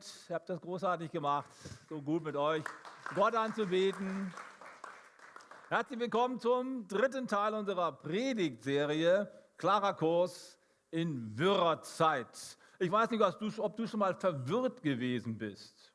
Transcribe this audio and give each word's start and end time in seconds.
Band, 0.00 0.14
ihr 0.28 0.34
habt 0.34 0.48
das 0.48 0.60
großartig 0.60 1.10
gemacht. 1.10 1.50
So 1.88 2.00
gut 2.00 2.24
mit 2.24 2.34
euch. 2.34 2.64
Gott 3.14 3.34
anzubeten. 3.34 4.32
Herzlich 5.68 6.00
willkommen 6.00 6.40
zum 6.40 6.88
dritten 6.88 7.28
Teil 7.28 7.52
unserer 7.54 7.92
Predigtserie 7.92 9.30
Klarer 9.58 9.94
Kurs 9.94 10.58
in 10.90 11.36
wirrer 11.38 11.82
Zeit. 11.82 12.56
Ich 12.78 12.90
weiß 12.90 13.10
nicht, 13.10 13.22
du, 13.40 13.62
ob 13.62 13.76
du 13.76 13.86
schon 13.86 14.00
mal 14.00 14.14
verwirrt 14.14 14.82
gewesen 14.82 15.36
bist. 15.36 15.92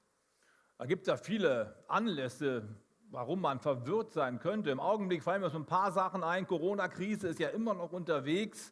Da 0.77 0.85
gibt 0.85 1.01
es 1.03 1.07
ja 1.07 1.17
viele 1.17 1.83
Anlässe, 1.87 2.67
warum 3.09 3.41
man 3.41 3.59
verwirrt 3.59 4.13
sein 4.13 4.39
könnte. 4.39 4.69
Im 4.69 4.79
Augenblick 4.79 5.23
fallen 5.23 5.41
mir 5.41 5.49
so 5.49 5.57
ein 5.57 5.65
paar 5.65 5.91
Sachen 5.91 6.23
ein. 6.23 6.45
Corona-Krise 6.45 7.27
ist 7.27 7.39
ja 7.39 7.49
immer 7.49 7.73
noch 7.73 7.91
unterwegs. 7.91 8.71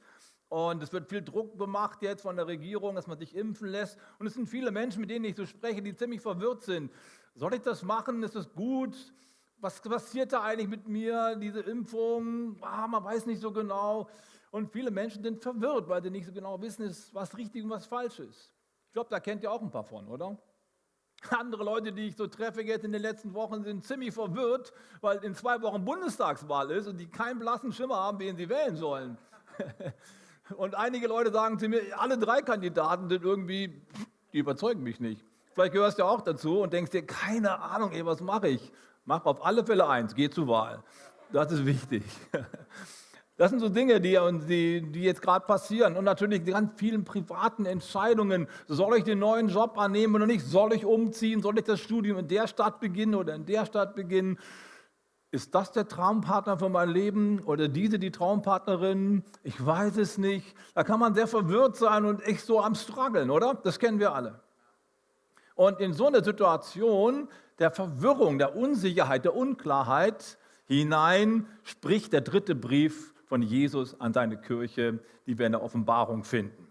Und 0.54 0.84
es 0.84 0.94
wird 0.94 1.10
viel 1.10 1.24
Druck 1.24 1.58
gemacht 1.58 2.04
jetzt 2.04 2.22
von 2.22 2.36
der 2.36 2.46
Regierung, 2.46 2.94
dass 2.94 3.08
man 3.08 3.18
sich 3.18 3.36
impfen 3.36 3.70
lässt. 3.70 3.98
Und 4.20 4.28
es 4.28 4.36
sind 4.36 4.48
viele 4.48 4.70
Menschen, 4.70 5.02
mit 5.02 5.10
denen 5.10 5.26
ich 5.26 5.36
so 5.36 5.48
spreche, 5.48 5.82
die 5.82 5.96
ziemlich 5.96 6.22
verwirrt 6.22 6.62
sind. 6.62 6.92
Soll 7.34 7.56
ich 7.56 7.62
das 7.62 7.82
machen? 7.82 8.22
Ist 8.22 8.36
das 8.36 8.54
gut? 8.54 8.96
Was 9.58 9.82
passiert 9.82 10.32
da 10.32 10.44
eigentlich 10.44 10.68
mit 10.70 10.88
mir? 10.88 11.36
Diese 11.38 11.62
Impfung? 11.62 12.56
Ah, 12.62 12.86
man 12.86 13.04
weiß 13.04 13.26
nicht 13.26 13.42
so 13.42 13.52
genau. 13.52 14.08
Und 14.52 14.72
viele 14.72 14.92
Menschen 14.92 15.24
sind 15.24 15.42
verwirrt, 15.42 15.90
weil 15.90 16.04
sie 16.04 16.12
nicht 16.12 16.28
so 16.28 16.32
genau 16.32 16.62
wissen, 16.62 16.88
was 17.14 17.36
richtig 17.36 17.64
und 17.64 17.72
was 17.72 17.88
falsch 17.88 18.20
ist. 18.20 18.54
Ich 18.90 18.94
glaube, 18.94 19.10
da 19.10 19.20
kennt 19.20 19.42
ihr 19.42 19.52
auch 19.52 19.62
ein 19.64 19.72
paar 19.72 19.84
von, 19.84 20.08
oder? 20.08 20.38
Andere 21.32 21.64
Leute, 21.64 21.92
die 21.92 22.10
ich 22.10 22.16
so 22.16 22.28
treffe 22.28 22.62
jetzt 22.62 22.86
in 22.86 22.92
den 22.92 23.02
letzten 23.02 23.34
Wochen, 23.34 23.64
sind 23.64 23.84
ziemlich 23.86 24.14
verwirrt, 24.14 24.72
weil 25.02 25.18
in 25.24 25.34
zwei 25.34 25.60
Wochen 25.64 25.84
Bundestagswahl 25.84 26.70
ist 26.70 26.86
und 26.86 27.00
die 27.00 27.10
keinen 27.10 27.40
blassen 27.40 27.74
Schimmer 27.74 27.96
haben, 27.96 28.20
wen 28.20 28.38
sie 28.38 28.48
wählen 28.48 28.76
sollen. 28.76 29.18
Und 30.58 30.76
einige 30.76 31.08
Leute 31.08 31.32
sagen 31.32 31.58
zu 31.58 31.68
mir, 31.70 31.82
alle 31.98 32.18
drei 32.18 32.42
Kandidaten 32.42 33.10
sind 33.10 33.24
irgendwie, 33.24 33.82
die 34.34 34.40
überzeugen 34.40 34.84
mich 34.84 35.00
nicht. 35.00 35.24
Vielleicht 35.54 35.74
gehörst 35.74 36.00
du 36.00 36.04
auch 36.04 36.22
dazu 36.22 36.62
und 36.62 36.74
denkst 36.74 36.92
dir, 36.92 37.06
keine 37.06 37.60
Ahnung, 37.60 37.92
ey, 37.92 38.06
was 38.06 38.22
mache 38.22 38.50
ich? 38.50 38.72
Mach 39.06 39.26
auf 39.26 39.46
alle 39.46 39.66
Fälle 39.66 39.88
eins, 39.88 40.16
geh 40.16 40.30
zur 40.30 40.48
Wahl. 40.48 40.84
Das 41.32 41.52
ist 41.52 41.66
wichtig. 41.66 42.04
Das 43.36 43.50
sind 43.50 43.62
so 43.62 43.70
Dinge, 43.70 44.00
die, 44.00 44.16
die, 44.48 44.92
die 44.92 45.02
jetzt 45.02 45.22
gerade 45.22 45.46
passieren. 45.46 45.98
Und 45.98 46.06
natürlich 46.06 46.44
die 46.44 46.52
ganz 46.52 46.80
vielen 46.80 47.04
privaten 47.04 47.66
Entscheidungen. 47.66 48.48
Soll 48.68 48.98
ich 48.98 49.06
den 49.06 49.18
neuen 49.18 49.50
Job 49.50 49.76
annehmen 49.80 50.14
oder 50.14 50.28
nicht? 50.28 50.46
Soll 50.46 50.72
ich 50.74 50.86
umziehen? 50.86 51.42
Soll 51.42 51.58
ich 51.58 51.64
das 51.64 51.80
Studium 51.80 52.20
in 52.20 52.28
der 52.28 52.48
Stadt 52.48 52.80
beginnen 52.80 53.16
oder 53.16 53.34
in 53.34 53.48
der 53.48 53.66
Stadt 53.66 53.96
beginnen? 53.96 54.38
Ist 55.34 55.56
das 55.56 55.72
der 55.72 55.88
Traumpartner 55.88 56.60
für 56.60 56.70
mein 56.70 56.90
Leben 56.90 57.40
oder 57.40 57.68
diese 57.68 57.98
die 57.98 58.12
Traumpartnerin? 58.12 59.24
Ich 59.42 59.66
weiß 59.66 59.98
es 59.98 60.20
nicht. 60.20 60.56
Da 60.76 60.84
kann 60.84 61.00
man 61.00 61.16
sehr 61.16 61.26
verwirrt 61.26 61.76
sein 61.76 62.06
und 62.06 62.22
echt 62.22 62.46
so 62.46 62.62
am 62.62 62.76
struggeln, 62.76 63.32
oder? 63.32 63.56
Das 63.56 63.80
kennen 63.80 63.98
wir 63.98 64.14
alle. 64.14 64.42
Und 65.56 65.80
in 65.80 65.94
so 65.94 66.06
eine 66.06 66.24
Situation 66.24 67.28
der 67.58 67.72
Verwirrung, 67.72 68.38
der 68.38 68.56
Unsicherheit, 68.56 69.26
der 69.26 69.36
Unklarheit 69.36 70.38
hinein 70.68 71.48
spricht 71.64 72.14
der 72.14 72.22
dritte 72.22 72.54
Brief 72.54 73.16
von 73.26 73.42
Jesus 73.42 74.00
an 74.00 74.14
seine 74.14 74.38
Kirche, 74.38 75.00
die 75.26 75.40
wir 75.40 75.48
in 75.48 75.54
der 75.54 75.64
Offenbarung 75.64 76.26
finden. 76.26 76.68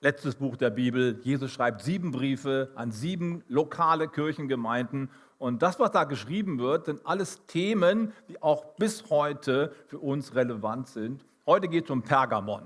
Letztes 0.00 0.36
Buch 0.36 0.56
der 0.56 0.70
Bibel. 0.70 1.18
Jesus 1.24 1.50
schreibt 1.50 1.82
sieben 1.82 2.12
Briefe 2.12 2.70
an 2.76 2.92
sieben 2.92 3.42
lokale 3.48 4.06
Kirchengemeinden 4.06 5.10
und 5.38 5.62
das, 5.62 5.78
was 5.78 5.90
da 5.90 6.04
geschrieben 6.04 6.58
wird, 6.58 6.86
sind 6.86 7.00
alles 7.04 7.44
Themen, 7.46 8.12
die 8.28 8.42
auch 8.42 8.74
bis 8.76 9.10
heute 9.10 9.74
für 9.86 9.98
uns 9.98 10.34
relevant 10.34 10.88
sind. 10.88 11.24
Heute 11.46 11.68
geht 11.68 11.84
es 11.84 11.90
um 11.90 12.02
Pergamon. 12.02 12.62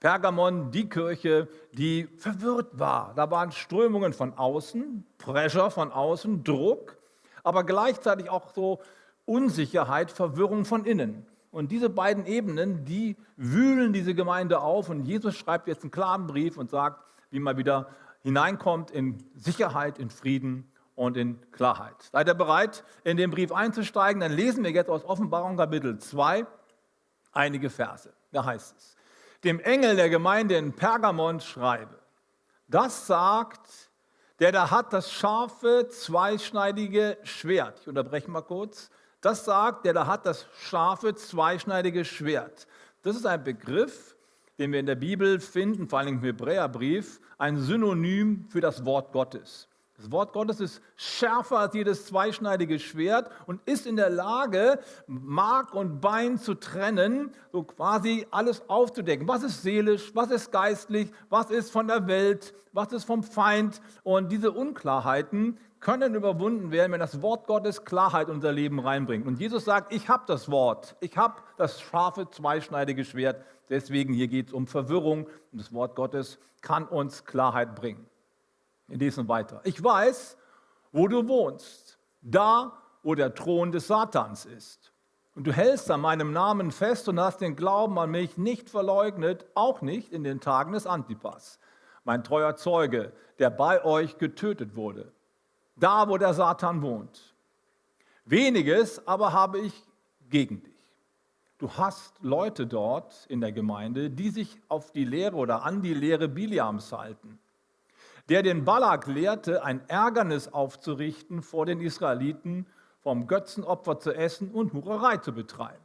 Pergamon, 0.00 0.70
die 0.70 0.88
Kirche, 0.88 1.48
die 1.72 2.08
verwirrt 2.18 2.78
war. 2.78 3.12
Da 3.14 3.30
waren 3.30 3.52
Strömungen 3.52 4.12
von 4.12 4.34
außen, 4.34 5.04
Pressure 5.18 5.70
von 5.70 5.92
außen, 5.92 6.44
Druck, 6.44 6.98
aber 7.42 7.64
gleichzeitig 7.64 8.30
auch 8.30 8.52
so 8.54 8.80
Unsicherheit, 9.26 10.10
Verwirrung 10.10 10.64
von 10.64 10.84
innen. 10.84 11.26
Und 11.50 11.70
diese 11.70 11.88
beiden 11.88 12.26
Ebenen, 12.26 12.84
die 12.84 13.16
wühlen 13.36 13.92
diese 13.92 14.14
Gemeinde 14.14 14.60
auf. 14.60 14.88
Und 14.88 15.06
Jesus 15.06 15.36
schreibt 15.36 15.68
jetzt 15.68 15.82
einen 15.82 15.90
klaren 15.90 16.26
Brief 16.26 16.56
und 16.56 16.68
sagt, 16.68 17.04
wie 17.30 17.38
man 17.38 17.56
wieder 17.56 17.88
hineinkommt 18.22 18.90
in 18.90 19.22
Sicherheit, 19.34 19.98
in 19.98 20.10
Frieden 20.10 20.70
und 20.94 21.16
in 21.16 21.50
Klarheit. 21.50 21.96
Seid 22.12 22.28
ihr 22.28 22.34
bereit, 22.34 22.84
in 23.04 23.16
den 23.16 23.30
Brief 23.30 23.52
einzusteigen? 23.52 24.20
Dann 24.20 24.32
lesen 24.32 24.64
wir 24.64 24.70
jetzt 24.70 24.90
aus 24.90 25.04
Offenbarung 25.04 25.56
Kapitel 25.56 25.98
2 25.98 26.46
einige 27.32 27.70
Verse. 27.70 28.12
Da 28.32 28.44
heißt 28.44 28.76
es, 28.76 28.96
dem 29.42 29.60
Engel 29.60 29.96
der 29.96 30.08
Gemeinde 30.08 30.56
in 30.56 30.72
Pergamon 30.72 31.40
schreibe, 31.40 31.98
das 32.68 33.06
sagt, 33.06 33.90
der 34.40 34.52
da 34.52 34.70
hat 34.70 34.92
das 34.92 35.12
scharfe, 35.12 35.88
zweischneidige 35.88 37.18
Schwert. 37.22 37.80
Ich 37.80 37.88
unterbreche 37.88 38.30
mal 38.30 38.42
kurz. 38.42 38.90
Das 39.20 39.44
sagt, 39.44 39.84
der 39.84 39.92
da 39.92 40.06
hat 40.06 40.26
das 40.26 40.46
scharfe, 40.58 41.14
zweischneidige 41.14 42.04
Schwert. 42.04 42.66
Das 43.02 43.16
ist 43.16 43.26
ein 43.26 43.44
Begriff, 43.44 44.16
den 44.58 44.72
wir 44.72 44.80
in 44.80 44.86
der 44.86 44.94
Bibel 44.94 45.40
finden, 45.40 45.88
vor 45.88 45.98
allem 45.98 46.16
im 46.16 46.20
Hebräerbrief, 46.20 47.20
ein 47.38 47.58
Synonym 47.58 48.46
für 48.48 48.60
das 48.60 48.84
Wort 48.84 49.12
Gottes. 49.12 49.68
Das 49.96 50.10
Wort 50.10 50.32
Gottes 50.32 50.58
ist 50.58 50.82
schärfer 50.96 51.58
als 51.58 51.74
jedes 51.74 52.06
zweischneidige 52.06 52.80
Schwert 52.80 53.30
und 53.46 53.60
ist 53.64 53.86
in 53.86 53.94
der 53.94 54.10
Lage, 54.10 54.80
Mark 55.06 55.72
und 55.72 56.00
Bein 56.00 56.36
zu 56.36 56.54
trennen, 56.54 57.30
so 57.52 57.62
quasi 57.62 58.26
alles 58.32 58.68
aufzudecken. 58.68 59.28
Was 59.28 59.44
ist 59.44 59.62
seelisch, 59.62 60.12
was 60.14 60.32
ist 60.32 60.50
geistlich, 60.50 61.12
was 61.28 61.50
ist 61.50 61.70
von 61.70 61.86
der 61.86 62.08
Welt, 62.08 62.54
was 62.72 62.92
ist 62.92 63.04
vom 63.04 63.22
Feind. 63.22 63.80
Und 64.02 64.32
diese 64.32 64.50
Unklarheiten 64.50 65.58
können 65.78 66.16
überwunden 66.16 66.72
werden, 66.72 66.90
wenn 66.90 67.00
das 67.00 67.22
Wort 67.22 67.46
Gottes 67.46 67.84
Klarheit 67.84 68.26
in 68.28 68.34
unser 68.34 68.50
Leben 68.50 68.80
reinbringt. 68.80 69.26
Und 69.28 69.38
Jesus 69.38 69.64
sagt, 69.64 69.92
ich 69.92 70.08
habe 70.08 70.24
das 70.26 70.50
Wort, 70.50 70.96
ich 71.00 71.16
habe 71.16 71.36
das 71.56 71.80
scharfe, 71.80 72.28
zweischneidige 72.30 73.04
Schwert. 73.04 73.44
Deswegen 73.68 74.12
hier 74.12 74.26
geht 74.26 74.48
es 74.48 74.52
um 74.52 74.66
Verwirrung 74.66 75.28
und 75.52 75.60
das 75.60 75.72
Wort 75.72 75.94
Gottes 75.94 76.40
kann 76.62 76.88
uns 76.88 77.24
Klarheit 77.24 77.76
bringen. 77.76 78.06
Wir 78.86 78.98
lesen 78.98 79.28
weiter. 79.28 79.60
Ich 79.64 79.82
weiß, 79.82 80.36
wo 80.92 81.08
du 81.08 81.26
wohnst, 81.26 81.98
da, 82.20 82.72
wo 83.02 83.14
der 83.14 83.34
Thron 83.34 83.72
des 83.72 83.86
Satans 83.86 84.44
ist. 84.44 84.92
Und 85.34 85.46
du 85.46 85.52
hältst 85.52 85.90
an 85.90 86.00
meinem 86.00 86.32
Namen 86.32 86.70
fest 86.70 87.08
und 87.08 87.18
hast 87.18 87.40
den 87.40 87.56
Glauben 87.56 87.98
an 87.98 88.10
mich 88.10 88.38
nicht 88.38 88.70
verleugnet, 88.70 89.46
auch 89.54 89.82
nicht 89.82 90.12
in 90.12 90.22
den 90.22 90.40
Tagen 90.40 90.72
des 90.72 90.86
Antipas, 90.86 91.58
mein 92.04 92.22
treuer 92.22 92.54
Zeuge, 92.54 93.12
der 93.38 93.50
bei 93.50 93.84
euch 93.84 94.18
getötet 94.18 94.76
wurde, 94.76 95.12
da, 95.76 96.08
wo 96.08 96.18
der 96.18 96.34
Satan 96.34 96.82
wohnt. 96.82 97.34
Weniges 98.24 99.06
aber 99.08 99.32
habe 99.32 99.58
ich 99.58 99.82
gegen 100.30 100.62
dich. 100.62 100.72
Du 101.58 101.72
hast 101.72 102.14
Leute 102.22 102.66
dort 102.66 103.26
in 103.26 103.40
der 103.40 103.52
Gemeinde, 103.52 104.10
die 104.10 104.30
sich 104.30 104.60
auf 104.68 104.92
die 104.92 105.04
Lehre 105.04 105.36
oder 105.36 105.64
an 105.64 105.82
die 105.82 105.94
Lehre 105.94 106.28
Biliams 106.28 106.92
halten 106.92 107.40
der 108.28 108.42
den 108.42 108.64
Balak 108.64 109.06
lehrte, 109.06 109.64
ein 109.64 109.86
Ärgernis 109.88 110.48
aufzurichten 110.48 111.42
vor 111.42 111.66
den 111.66 111.80
Israeliten, 111.80 112.66
vom 113.00 113.26
Götzenopfer 113.26 113.98
zu 113.98 114.14
essen 114.14 114.50
und 114.50 114.72
Hurerei 114.72 115.18
zu 115.18 115.32
betreiben. 115.32 115.84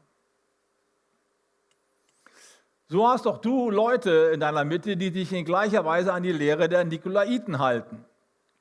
So 2.87 3.07
hast 3.07 3.25
doch 3.25 3.37
du 3.37 3.69
Leute 3.69 4.31
in 4.33 4.39
deiner 4.39 4.63
Mitte, 4.63 4.97
die 4.97 5.11
sich 5.11 5.31
in 5.33 5.45
gleicher 5.45 5.85
Weise 5.85 6.13
an 6.13 6.23
die 6.23 6.31
Lehre 6.31 6.69
der 6.69 6.85
Nikolaiten 6.85 7.59
halten. 7.59 8.03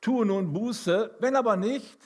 Tue 0.01 0.27
nun 0.27 0.53
Buße, 0.53 1.13
wenn 1.21 1.35
aber 1.35 1.57
nicht, 1.57 1.99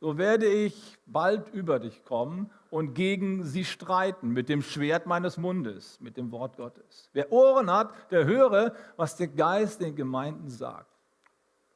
so 0.00 0.18
werde 0.18 0.46
ich 0.46 0.98
bald 1.06 1.48
über 1.50 1.78
dich 1.78 2.04
kommen 2.04 2.50
und 2.70 2.94
gegen 2.94 3.44
sie 3.44 3.64
streiten 3.64 4.30
mit 4.30 4.48
dem 4.48 4.62
Schwert 4.62 5.06
meines 5.06 5.36
Mundes, 5.36 6.00
mit 6.00 6.16
dem 6.16 6.32
Wort 6.32 6.56
Gottes. 6.56 7.10
Wer 7.12 7.30
Ohren 7.32 7.70
hat, 7.70 7.92
der 8.10 8.24
höre, 8.24 8.74
was 8.96 9.16
der 9.16 9.28
Geist 9.28 9.80
den 9.80 9.94
Gemeinden 9.94 10.48
sagt. 10.48 10.97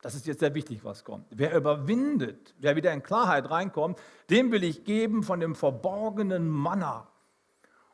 Das 0.02 0.16
ist 0.16 0.26
jetzt 0.26 0.40
sehr 0.40 0.54
wichtig, 0.54 0.84
was 0.84 1.04
kommt. 1.04 1.26
Wer 1.30 1.56
überwindet, 1.56 2.54
wer 2.58 2.74
wieder 2.74 2.92
in 2.92 3.04
Klarheit 3.04 3.48
reinkommt, 3.48 3.98
dem 4.30 4.50
will 4.50 4.64
ich 4.64 4.84
geben 4.84 5.22
von 5.22 5.38
dem 5.38 5.54
verborgenen 5.54 6.48
Manna 6.48 7.06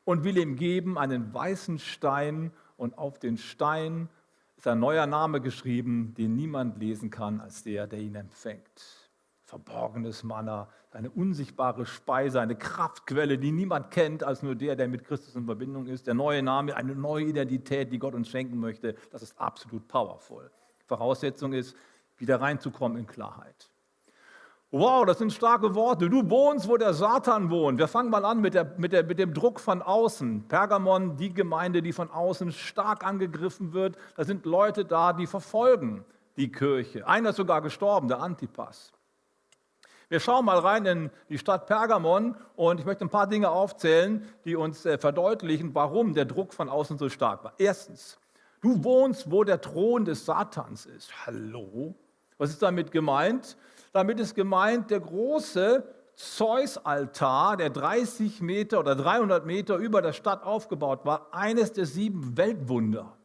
und 0.05 0.25
will 0.25 0.39
ihm 0.39 0.57
geben 0.57 0.97
einen 0.97 1.33
weißen 1.35 1.79
Stein 1.79 2.51
und 2.79 2.97
auf 2.97 3.19
den 3.19 3.37
Stein 3.37 4.09
ist 4.57 4.67
ein 4.67 4.81
neuer 4.81 5.07
Name 5.07 5.43
geschrieben, 5.43 6.15
den 6.17 6.35
niemand 6.35 6.79
lesen 6.79 7.11
kann 7.11 7.41
als 7.41 7.63
der, 7.63 7.87
der 7.87 7.99
ihn 7.99 8.15
empfängt. 8.15 9.11
Verborgenes 9.45 10.25
Manna, 10.25 10.69
eine 10.93 11.11
unsichtbare 11.11 11.85
Speise, 11.85 12.41
eine 12.41 12.57
Kraftquelle, 12.57 13.37
die 13.37 13.53
niemand 13.53 13.91
kennt 13.91 14.25
als 14.25 14.43
nur 14.43 14.55
der, 14.55 14.77
der 14.77 14.89
mit 14.89 15.05
Christus 15.05 15.37
in 15.37 15.45
Verbindung 15.45 15.87
ist. 15.87 16.07
Der 16.07 16.15
neue 16.15 16.43
Name, 16.43 16.75
eine 16.75 16.95
neue 16.95 17.27
Identität, 17.27 17.93
die 17.93 17.99
Gott 17.99 18.15
uns 18.15 18.29
schenken 18.29 18.59
möchte, 18.59 18.95
das 19.11 19.23
ist 19.23 19.39
absolut 19.39 19.87
powerful. 19.89 20.51
Voraussetzung 20.87 21.53
ist, 21.53 21.77
wieder 22.19 22.41
reinzukommen 22.41 22.99
in 22.99 23.07
Klarheit. 23.07 23.71
Wow, 24.71 25.07
das 25.07 25.17
sind 25.17 25.33
starke 25.33 25.75
Worte. 25.75 26.11
Du 26.11 26.29
wohnst, 26.29 26.69
wo 26.69 26.77
der 26.77 26.93
Satan 26.93 27.49
wohnt. 27.49 27.79
Wir 27.79 27.89
fangen 27.89 28.11
mal 28.11 28.27
an 28.27 28.43
mit, 28.43 28.53
der, 28.53 28.75
mit, 28.77 28.93
der, 28.93 29.03
mit 29.03 29.19
dem 29.19 29.33
Druck 29.33 29.61
von 29.61 29.81
außen. 29.81 30.47
Pergamon, 30.47 31.17
die 31.17 31.33
Gemeinde, 31.33 31.81
die 31.81 31.95
von 31.95 32.11
außen 32.11 32.53
stark 32.53 33.03
angegriffen 33.03 33.73
wird. 33.73 33.97
Da 34.17 34.25
sind 34.25 34.45
Leute 34.45 34.85
da, 34.85 35.15
die 35.15 35.27
verfolgen, 35.27 36.05
die 36.37 36.53
Kirche. 36.53 37.07
Einer 37.07 37.31
ist 37.31 37.37
sogar 37.37 37.63
gestorben, 37.63 38.09
der 38.09 38.21
Antipas. 38.21 38.93
Wir 40.11 40.21
schauen 40.21 40.45
mal 40.45 40.59
rein 40.59 40.85
in 40.85 41.11
die 41.31 41.39
Stadt 41.39 41.67
Pergamon 41.67 42.37
und 42.55 42.79
ich 42.79 42.85
möchte 42.85 43.07
ein 43.07 43.11
paar 43.11 43.27
Dinge 43.27 43.49
aufzählen, 43.49 44.27
die 44.45 44.55
uns 44.55 44.85
äh, 44.85 44.99
verdeutlichen, 44.99 45.75
warum 45.75 46.13
der 46.13 46.27
Druck 46.27 46.53
von 46.53 46.69
außen 46.69 46.99
so 46.99 47.09
stark 47.09 47.43
war. 47.43 47.55
Erstens, 47.57 48.19
du 48.61 48.85
wohnst, 48.85 49.31
wo 49.31 49.45
der 49.45 49.63
Thron 49.63 50.05
des 50.05 50.27
Satans 50.27 50.85
ist. 50.85 51.27
Hallo? 51.27 51.95
Was 52.39 52.51
ist 52.51 52.63
damit 52.63 52.93
gemeint? 52.93 53.57
Damit 53.93 54.21
ist 54.21 54.35
gemeint 54.35 54.91
der 54.91 55.01
große 55.01 55.85
Zeus-Altar, 56.15 57.57
der 57.57 57.71
30 57.71 58.41
Meter 58.41 58.81
oder 58.81 58.97
300 58.97 59.47
Meter 59.47 59.77
über 59.77 60.03
der 60.03 60.13
Stadt 60.13 60.43
aufgebaut 60.43 61.05
war, 61.05 61.29
eines 61.33 61.73
der 61.73 61.87
sieben 61.87 62.37
Weltwunder. 62.37 63.17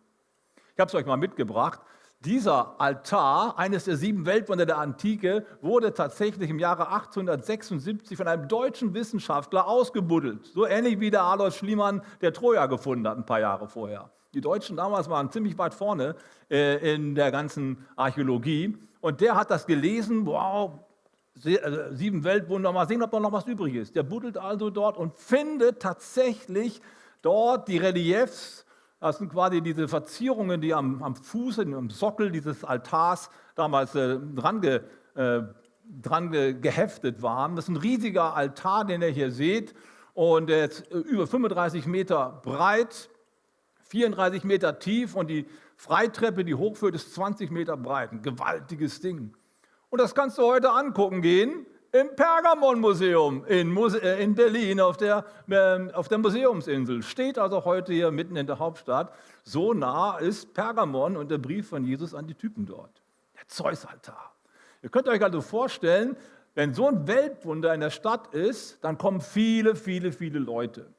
Ich 0.76 0.80
habe 0.80 0.90
es 0.90 0.96
euch 0.96 1.06
mal 1.06 1.18
mitgebracht. 1.18 1.82
Dieser 2.26 2.80
Altar, 2.80 3.60
eines 3.60 3.84
der 3.84 3.98
sieben 3.98 4.26
Weltwunder 4.26 4.66
der 4.66 4.78
Antike, 4.78 5.46
wurde 5.62 5.94
tatsächlich 5.94 6.50
im 6.50 6.58
Jahre 6.58 6.88
1876 6.88 8.16
von 8.16 8.28
einem 8.28 8.48
deutschen 8.48 8.94
Wissenschaftler 8.94 9.68
ausgebuddelt. 9.68 10.46
So 10.46 10.66
ähnlich 10.66 11.00
wie 11.00 11.12
der 11.12 11.24
Alois 11.24 11.52
Schliemann 11.52 12.02
der 12.22 12.32
Troja 12.32 12.68
gefunden 12.68 13.08
hat, 13.08 13.18
ein 13.18 13.26
paar 13.26 13.42
Jahre 13.42 13.68
vorher. 13.68 14.10
Die 14.34 14.42
Deutschen 14.42 14.78
damals 14.78 15.10
waren 15.10 15.32
ziemlich 15.32 15.58
weit 15.58 15.74
vorne 15.74 16.16
äh, 16.50 16.96
in 16.96 17.14
der 17.14 17.32
ganzen 17.32 17.86
Archäologie. 17.96 18.78
Und 19.04 19.20
der 19.20 19.36
hat 19.36 19.52
das 19.52 19.66
gelesen, 19.66 20.26
wow, 20.26 20.80
äh, 21.44 21.60
sieben 21.92 22.24
Weltwunder, 22.24 22.72
mal 22.72 22.88
sehen, 22.88 23.04
ob 23.04 23.12
da 23.12 23.20
noch 23.20 23.34
was 23.34 23.46
übrig 23.46 23.76
ist. 23.76 23.96
Der 23.96 24.04
buddelt 24.04 24.38
also 24.38 24.70
dort 24.70 24.96
und 24.98 25.14
findet 25.18 25.82
tatsächlich 25.82 26.82
dort 27.22 27.68
die 27.68 27.78
Reliefs 27.78 28.64
das 29.02 29.18
sind 29.18 29.34
quasi 29.34 29.60
diese 29.60 29.90
Verzierungen, 29.90 30.62
die 30.62 30.74
am, 30.74 31.04
am 31.04 31.18
Fuß, 31.18 31.60
am 31.60 31.90
Sockel 31.90 32.32
dieses 32.32 32.64
Altars 32.64 33.30
damals 33.54 33.94
äh, 33.96 34.18
dran, 34.34 34.62
ge, 34.62 34.80
äh, 35.16 35.42
dran 36.02 36.32
ge, 36.32 36.54
geheftet 36.54 37.22
waren. 37.22 37.58
Das 37.58 37.66
ist 37.66 37.70
ein 37.72 37.76
riesiger 37.76 38.34
Altar, 38.34 38.86
den 38.86 39.02
ihr 39.02 39.10
hier 39.10 39.30
seht. 39.30 39.74
Und 40.14 40.50
er 40.50 40.70
ist 40.70 40.90
äh, 40.90 41.00
über 41.00 41.28
35 41.28 41.86
Meter 41.86 42.40
breit, 42.46 43.10
34 43.94 44.44
Meter 44.44 44.80
tief 44.80 45.16
und 45.16 45.30
die 45.30 45.46
Freitreppe, 45.76 46.44
die 46.44 46.56
hochführt, 46.56 46.96
ist 46.96 47.14
20 47.14 47.52
Meter 47.52 47.78
breit. 47.78 48.12
Ein 48.12 48.24
gewaltiges 48.24 49.02
Ding. 49.02 49.36
Und 49.92 50.02
das 50.02 50.16
kannst 50.16 50.40
du 50.40 50.42
heute 50.42 50.72
angucken 50.72 51.22
gehen 51.22 51.68
im 51.92 52.16
Pergamon-Museum 52.16 53.46
in, 53.46 53.72
Muse 53.72 54.02
äh, 54.02 54.24
in, 54.24 54.34
Berlin 54.34 54.80
auf 54.80 54.98
der, 54.98 55.26
äh, 55.48 55.92
auf 55.94 56.08
der 56.08 56.18
Museumsinsel. 56.18 57.04
Steht 57.04 57.38
also 57.38 57.66
heute 57.66 57.94
hier 57.94 58.10
mitten 58.10 58.36
in 58.36 58.48
der 58.48 58.58
Hauptstadt. 58.58 59.14
So 59.44 59.76
nah 59.76 60.18
ist 60.18 60.56
Pergamon 60.56 61.16
und 61.16 61.30
der 61.30 61.38
Brief 61.38 61.70
von 61.70 61.84
Jesus 61.84 62.16
an 62.16 62.26
die 62.26 62.34
Typen 62.34 62.66
dort. 62.66 63.04
Der 63.36 63.48
Zeus-Altar. 63.48 64.34
Ihr 64.82 64.90
könnt 64.90 65.08
euch 65.08 65.22
also 65.22 65.40
vorstellen, 65.42 66.18
wenn 66.56 66.74
so 66.74 66.88
ein 66.88 67.08
Weltwunder 67.08 67.72
in 67.76 67.82
der 67.82 67.92
Stadt 67.92 68.34
ist, 68.34 68.84
dann 68.84 68.98
kommen 68.98 69.22
viele, 69.22 69.76
viele, 69.76 70.12
viele 70.12 70.40
Leute. 70.40 70.92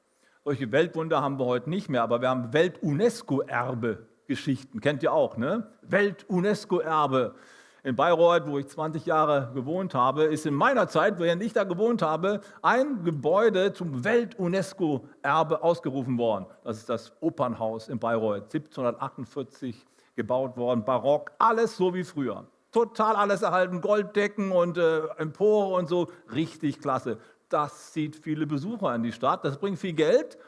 Solche 0.46 0.70
Weltwunder 0.72 1.22
haben 1.22 1.38
wir 1.38 1.46
heute 1.46 1.70
nicht 1.70 1.88
mehr, 1.88 2.02
aber 2.02 2.20
wir 2.20 2.28
haben 2.28 2.52
Welt-UNESCO-Erbe-Geschichten. 2.52 4.82
Kennt 4.82 5.02
ihr 5.02 5.10
auch, 5.10 5.38
ne? 5.38 5.68
Welt-UNESCO-Erbe 5.80 7.34
in 7.82 7.96
Bayreuth, 7.96 8.46
wo 8.46 8.58
ich 8.58 8.68
20 8.68 9.06
Jahre 9.06 9.52
gewohnt 9.54 9.94
habe, 9.94 10.24
ist 10.24 10.44
in 10.44 10.52
meiner 10.52 10.86
Zeit, 10.86 11.18
während 11.18 11.42
ich 11.42 11.54
da 11.54 11.64
gewohnt 11.64 12.02
habe, 12.02 12.42
ein 12.60 13.04
Gebäude 13.04 13.72
zum 13.72 14.04
Welt-UNESCO-Erbe 14.04 15.62
ausgerufen 15.62 16.18
worden. 16.18 16.44
Das 16.62 16.76
ist 16.76 16.90
das 16.90 17.14
Opernhaus 17.20 17.88
in 17.88 17.98
Bayreuth, 17.98 18.54
1748 18.54 19.86
gebaut 20.14 20.58
worden, 20.58 20.84
barock, 20.84 21.32
alles 21.38 21.74
so 21.74 21.94
wie 21.94 22.04
früher. 22.04 22.44
Total 22.70 23.16
alles 23.16 23.40
erhalten, 23.40 23.80
Golddecken 23.80 24.52
und 24.52 24.76
äh, 24.76 25.06
Empore 25.16 25.74
und 25.76 25.88
so, 25.88 26.08
richtig 26.34 26.80
klasse. 26.80 27.16
Das 27.48 27.92
zieht 27.92 28.16
viele 28.16 28.46
Besucher 28.46 28.94
in 28.94 29.02
die 29.02 29.12
Stadt, 29.12 29.44
das 29.44 29.58
bringt 29.58 29.78
viel 29.78 29.92
Geld. 29.92 30.38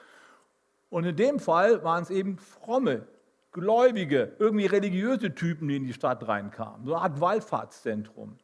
Und 0.88 1.04
in 1.04 1.16
dem 1.16 1.38
Fall 1.38 1.82
waren 1.82 2.02
es 2.02 2.10
eben 2.10 2.38
fromme 2.38 3.06
Gläubige, 3.52 4.36
irgendwie 4.38 4.66
religiöse 4.66 5.34
Typen, 5.34 5.68
die 5.68 5.76
in 5.76 5.84
die 5.84 5.94
Stadt 5.94 6.26
reinkamen. 6.28 6.84
So 6.84 6.94
eine 6.94 7.02
Art 7.02 7.20
Wallfahrtszentrum. 7.20 8.38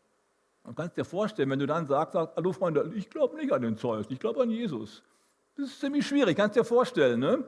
Man 0.65 0.75
kann 0.75 0.87
es 0.87 0.95
dir 0.95 1.05
vorstellen, 1.05 1.51
wenn 1.51 1.59
du 1.59 1.67
dann 1.67 1.87
sagst, 1.87 2.15
hallo 2.15 2.53
Freunde, 2.53 2.91
ich 2.95 3.11
glaube 3.11 3.37
nicht 3.37 3.53
an 3.53 3.63
den 3.63 3.77
Zeus, 3.77 4.07
ich 4.09 4.19
glaube 4.19 4.43
an 4.43 4.51
Jesus. 4.51 5.03
Das 5.57 5.67
ist 5.67 5.81
ziemlich 5.81 6.07
schwierig, 6.07 6.37
kannst 6.37 6.57
dir 6.57 6.65
vorstellen. 6.65 7.21
Ne? 7.21 7.45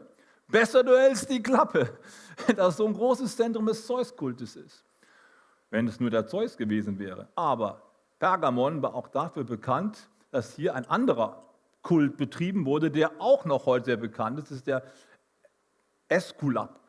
Besser 0.49 0.83
du 0.83 0.97
hältst 0.97 1.31
die 1.31 1.43
Klappe, 1.43 1.97
dass 2.57 2.77
so 2.77 2.87
ein 2.87 2.93
großes 2.93 3.37
Zentrum 3.37 3.67
des 3.67 3.87
Zeus-Kultes 3.87 4.57
ist. 4.57 4.85
Wenn 5.71 5.89
es 5.89 5.99
nur 6.01 6.11
der 6.11 6.27
Zeus 6.27 6.57
gewesen 6.57 6.99
wäre. 6.99 7.29
Aber 7.35 7.83
Pergamon 8.19 8.83
war 8.83 8.95
auch 8.95 9.09
dafür 9.09 9.45
bekannt, 9.45 10.09
dass 10.35 10.57
hier 10.57 10.75
ein 10.75 10.85
anderer 10.91 11.45
Kult 11.83 12.17
betrieben 12.17 12.67
wurde, 12.67 12.91
der 12.91 13.21
auch 13.21 13.45
noch 13.45 13.67
heute 13.67 13.85
sehr 13.85 13.97
bekannt 13.97 14.41
ist. 14.41 14.51
Das 14.51 14.57
ist 14.57 14.67
der 14.67 14.83
Eskulap. 16.09 16.81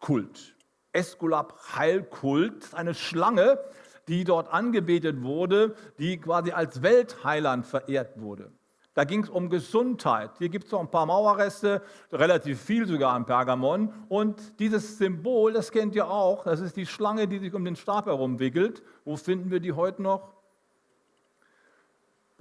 Kult. 0.00 0.56
Eskulap 0.92 1.54
Heilkult, 1.76 2.74
eine 2.74 2.94
Schlange, 2.94 3.60
die 4.08 4.24
dort 4.24 4.52
angebetet 4.52 5.22
wurde, 5.22 5.76
die 6.00 6.20
quasi 6.20 6.50
als 6.50 6.82
Weltheiland 6.82 7.64
verehrt 7.64 8.20
wurde. 8.20 8.50
Da 8.94 9.04
ging 9.04 9.22
es 9.22 9.30
um 9.30 9.50
Gesundheit. 9.50 10.32
Hier 10.38 10.48
gibt 10.48 10.66
es 10.66 10.72
noch 10.72 10.80
ein 10.80 10.90
paar 10.90 11.06
Mauerreste, 11.06 11.80
relativ 12.12 12.60
viel 12.60 12.88
sogar 12.88 13.12
am 13.12 13.24
Pergamon. 13.24 13.92
Und 14.08 14.58
dieses 14.58 14.98
Symbol, 14.98 15.52
das 15.52 15.70
kennt 15.70 15.94
ihr 15.94 16.08
auch, 16.08 16.42
das 16.42 16.60
ist 16.60 16.76
die 16.76 16.86
Schlange, 16.86 17.28
die 17.28 17.38
sich 17.38 17.54
um 17.54 17.64
den 17.64 17.76
Stab 17.76 18.06
herumwickelt. 18.06 18.82
Wo 19.04 19.16
finden 19.16 19.52
wir 19.52 19.60
die 19.60 19.72
heute 19.72 20.02
noch? 20.02 20.33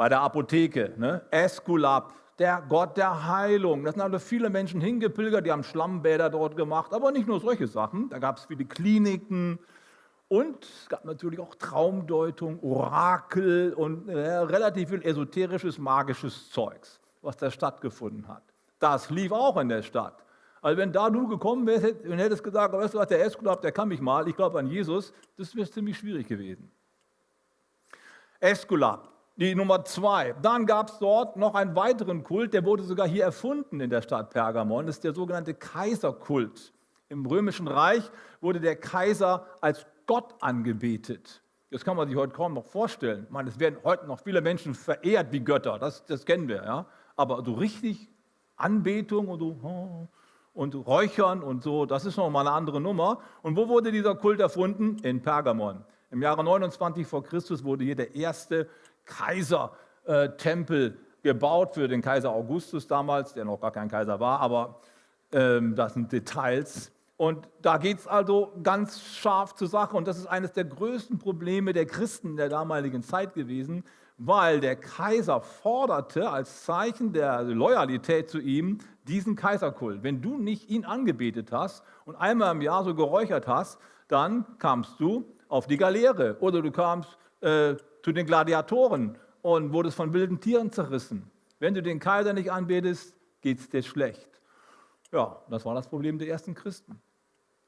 Bei 0.03 0.09
der 0.09 0.19
Apotheke. 0.19 0.91
Ne? 0.97 1.21
Eskulap, 1.31 2.13
der 2.37 2.61
Gott 2.67 2.97
der 2.97 3.25
Heilung. 3.25 3.85
Das 3.85 3.93
sind 3.93 4.01
also 4.01 4.19
viele 4.19 4.49
Menschen 4.49 4.81
hingepilgert, 4.81 5.45
die 5.45 5.51
haben 5.53 5.63
Schlammbäder 5.63 6.29
dort 6.29 6.57
gemacht, 6.57 6.93
aber 6.93 7.13
nicht 7.13 7.25
nur 7.25 7.39
solche 7.39 7.67
Sachen. 7.67 8.09
Da 8.09 8.19
gab 8.19 8.35
es 8.37 8.43
viele 8.43 8.65
Kliniken 8.65 9.59
und 10.27 10.65
es 10.65 10.89
gab 10.89 11.05
natürlich 11.05 11.39
auch 11.39 11.55
Traumdeutung, 11.55 12.61
Orakel 12.61 13.73
und 13.75 14.09
äh, 14.09 14.39
relativ 14.39 14.89
viel 14.89 15.01
esoterisches, 15.03 15.77
magisches 15.77 16.51
Zeugs, 16.51 16.99
was 17.21 17.37
da 17.37 17.49
stattgefunden 17.49 18.27
hat. 18.27 18.43
Das 18.79 19.09
lief 19.09 19.31
auch 19.31 19.55
in 19.55 19.69
der 19.69 19.83
Stadt. 19.83 20.21
Also 20.61 20.77
wenn 20.79 20.91
da 20.91 21.09
du 21.09 21.29
gekommen 21.29 21.65
wärst 21.65 22.03
und 22.03 22.17
hättest 22.17 22.43
gesagt, 22.43 22.73
weißt 22.73 22.93
du 22.93 22.97
was, 22.97 23.07
der 23.07 23.23
Eskulap, 23.23 23.61
der 23.61 23.71
kann 23.71 23.87
mich 23.87 24.01
mal, 24.01 24.27
ich 24.27 24.35
glaube 24.35 24.59
an 24.59 24.67
Jesus, 24.67 25.13
das 25.37 25.55
wäre 25.55 25.69
ziemlich 25.69 25.97
schwierig 25.97 26.27
gewesen. 26.27 26.69
Eskulap, 28.41 29.12
die 29.35 29.55
Nummer 29.55 29.83
zwei. 29.83 30.35
Dann 30.41 30.65
gab 30.65 30.89
es 30.89 30.99
dort 30.99 31.37
noch 31.37 31.55
einen 31.55 31.75
weiteren 31.75 32.23
Kult, 32.23 32.53
der 32.53 32.65
wurde 32.65 32.83
sogar 32.83 33.07
hier 33.07 33.23
erfunden 33.23 33.79
in 33.79 33.89
der 33.89 34.01
Stadt 34.01 34.29
Pergamon. 34.29 34.85
Das 34.85 34.97
ist 34.97 35.03
der 35.03 35.13
sogenannte 35.13 35.53
Kaiserkult. 35.53 36.73
Im 37.09 37.25
Römischen 37.25 37.67
Reich 37.67 38.09
wurde 38.41 38.59
der 38.59 38.75
Kaiser 38.75 39.45
als 39.61 39.85
Gott 40.05 40.35
angebetet. 40.41 41.41
Das 41.71 41.83
kann 41.83 41.97
man 41.97 42.07
sich 42.07 42.15
heute 42.15 42.33
kaum 42.33 42.53
noch 42.53 42.65
vorstellen. 42.65 43.23
Ich 43.25 43.31
meine, 43.31 43.49
es 43.49 43.59
werden 43.59 43.79
heute 43.83 44.05
noch 44.05 44.19
viele 44.19 44.41
Menschen 44.41 44.75
verehrt 44.75 45.31
wie 45.31 45.39
Götter, 45.39 45.79
das, 45.79 46.05
das 46.05 46.25
kennen 46.25 46.47
wir. 46.47 46.63
Ja? 46.63 46.85
Aber 47.15 47.43
so 47.43 47.53
richtig 47.53 48.09
Anbetung 48.55 49.27
und 49.27 49.39
so 49.39 50.09
und 50.53 50.75
Räuchern 50.75 51.41
und 51.41 51.63
so, 51.63 51.87
das 51.87 52.05
ist 52.05 52.17
noch 52.17 52.29
mal 52.29 52.41
eine 52.41 52.51
andere 52.51 52.79
Nummer. 52.79 53.19
Und 53.41 53.57
wo 53.57 53.67
wurde 53.67 53.91
dieser 53.91 54.13
Kult 54.13 54.39
erfunden? 54.39 54.97
In 55.01 55.23
Pergamon. 55.23 55.83
Im 56.11 56.21
Jahre 56.21 56.43
29 56.43 57.07
vor 57.07 57.23
Christus 57.23 57.63
wurde 57.63 57.83
hier 57.83 57.95
der 57.95 58.13
erste 58.13 58.69
Kaisertempel 59.05 60.97
gebaut 61.21 61.75
für 61.75 61.87
den 61.87 62.01
Kaiser 62.01 62.31
Augustus 62.31 62.87
damals, 62.87 63.33
der 63.33 63.45
noch 63.45 63.59
gar 63.59 63.71
kein 63.71 63.89
Kaiser 63.89 64.19
war, 64.19 64.39
aber 64.39 64.81
ähm, 65.31 65.75
das 65.75 65.93
sind 65.93 66.11
Details. 66.11 66.91
Und 67.17 67.47
da 67.61 67.77
geht 67.77 67.99
es 67.99 68.07
also 68.07 68.53
ganz 68.63 69.01
scharf 69.01 69.55
zur 69.55 69.67
Sache. 69.67 69.95
Und 69.95 70.07
das 70.07 70.17
ist 70.17 70.27
eines 70.27 70.51
der 70.51 70.65
größten 70.65 71.19
Probleme 71.19 71.71
der 71.71 71.85
Christen 71.85 72.35
der 72.35 72.49
damaligen 72.49 73.03
Zeit 73.03 73.33
gewesen, 73.33 73.83
weil 74.17 74.59
der 74.59 74.75
Kaiser 74.75 75.41
forderte 75.41 76.29
als 76.29 76.65
Zeichen 76.65 77.13
der 77.13 77.43
Loyalität 77.43 78.29
zu 78.29 78.39
ihm 78.39 78.79
diesen 79.07 79.35
Kaiserkult. 79.35 80.03
Wenn 80.03 80.21
du 80.21 80.37
nicht 80.37 80.69
ihn 80.69 80.85
angebetet 80.85 81.51
hast 81.51 81.83
und 82.05 82.15
einmal 82.15 82.53
im 82.53 82.61
Jahr 82.61 82.83
so 82.83 82.95
geräuchert 82.95 83.47
hast, 83.47 83.79
dann 84.07 84.45
kamst 84.59 84.99
du 84.99 85.25
auf 85.47 85.67
die 85.67 85.77
Galeere 85.77 86.37
oder 86.39 86.61
du 86.61 86.71
kamst 86.71 87.17
äh, 87.41 87.75
zu 88.03 88.11
den 88.11 88.27
Gladiatoren 88.27 89.17
und 89.41 89.73
wurdest 89.73 89.97
von 89.97 90.13
wilden 90.13 90.39
Tieren 90.39 90.71
zerrissen. 90.71 91.31
Wenn 91.59 91.73
du 91.73 91.81
den 91.81 91.99
Kaiser 91.99 92.33
nicht 92.33 92.51
anbetest, 92.51 93.15
geht 93.41 93.59
es 93.59 93.69
dir 93.69 93.81
schlecht. 93.81 94.29
Ja, 95.11 95.41
das 95.49 95.65
war 95.65 95.73
das 95.73 95.87
Problem 95.87 96.19
der 96.19 96.27
ersten 96.27 96.53
Christen. 96.53 97.01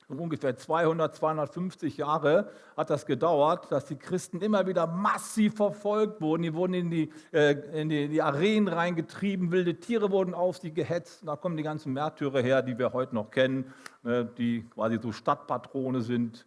Um 0.08 0.20
ungefähr 0.20 0.56
200, 0.56 1.16
250 1.16 1.98
Jahre 1.98 2.52
hat 2.78 2.92
das 2.92 3.08
gedauert, 3.08 3.72
dass 3.72 3.86
die 3.86 3.96
Christen 3.96 4.40
immer 4.40 4.68
wieder 4.68 4.86
massiv 4.86 5.56
verfolgt 5.56 6.22
wurden. 6.22 6.44
Die 6.44 6.54
wurden 6.54 6.76
in 6.76 6.92
die, 6.92 7.12
äh, 7.32 7.54
in 7.82 7.90
die, 7.90 8.04
in 8.04 8.12
die 8.12 8.22
Arenen 8.22 8.68
reingetrieben, 8.68 9.52
wilde 9.52 9.80
Tiere 9.80 10.12
wurden 10.12 10.36
auf 10.36 10.58
sie 10.58 10.72
gehetzt. 10.72 11.24
Da 11.26 11.36
kommen 11.36 11.58
die 11.58 11.64
ganzen 11.64 11.94
Märtyrer 11.94 12.42
her, 12.42 12.62
die 12.62 12.78
wir 12.78 12.94
heute 12.94 13.16
noch 13.16 13.32
kennen, 13.32 13.74
ne, 14.04 14.26
die 14.38 14.64
quasi 14.70 15.00
so 15.02 15.12
Stadtpatrone 15.12 16.02
sind 16.02 16.46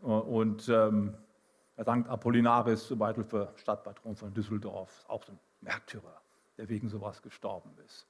Und 0.00 0.68
ähm, 0.68 1.14
St. 1.82 2.08
Apollinaris 2.08 2.86
zum 2.86 2.98
Beispiel 2.98 3.24
für 3.24 3.52
Stadtpatron 3.56 4.14
von 4.14 4.32
Düsseldorf, 4.32 5.04
auch 5.08 5.24
so 5.24 5.32
ein 5.32 5.38
Märtyrer, 5.60 6.20
der 6.56 6.68
wegen 6.68 6.88
sowas 6.88 7.20
gestorben 7.20 7.70
ist. 7.84 8.06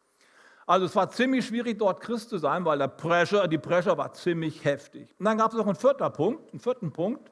Also 0.67 0.87
es 0.87 0.97
war 0.97 1.11
ziemlich 1.11 1.47
schwierig, 1.47 1.79
dort 1.79 2.01
Christ 2.01 2.31
zu 2.31 2.39
sein, 2.39 2.65
weil 2.65 2.79
der 2.79 2.89
Pressure, 2.89 3.47
die 3.49 3.59
Pressure 3.59 3.99
war 3.99 4.13
ziemlich 4.13 4.65
heftig. 4.65 5.15
Und 5.19 5.27
dann 5.27 5.37
gab 5.37 5.51
es 5.51 5.59
noch 5.59 5.67
einen 5.67 5.77
vierten 5.77 6.11
Punkt, 6.13 6.53
einen 6.53 6.61
vierten 6.61 6.93
Punkt. 6.93 7.31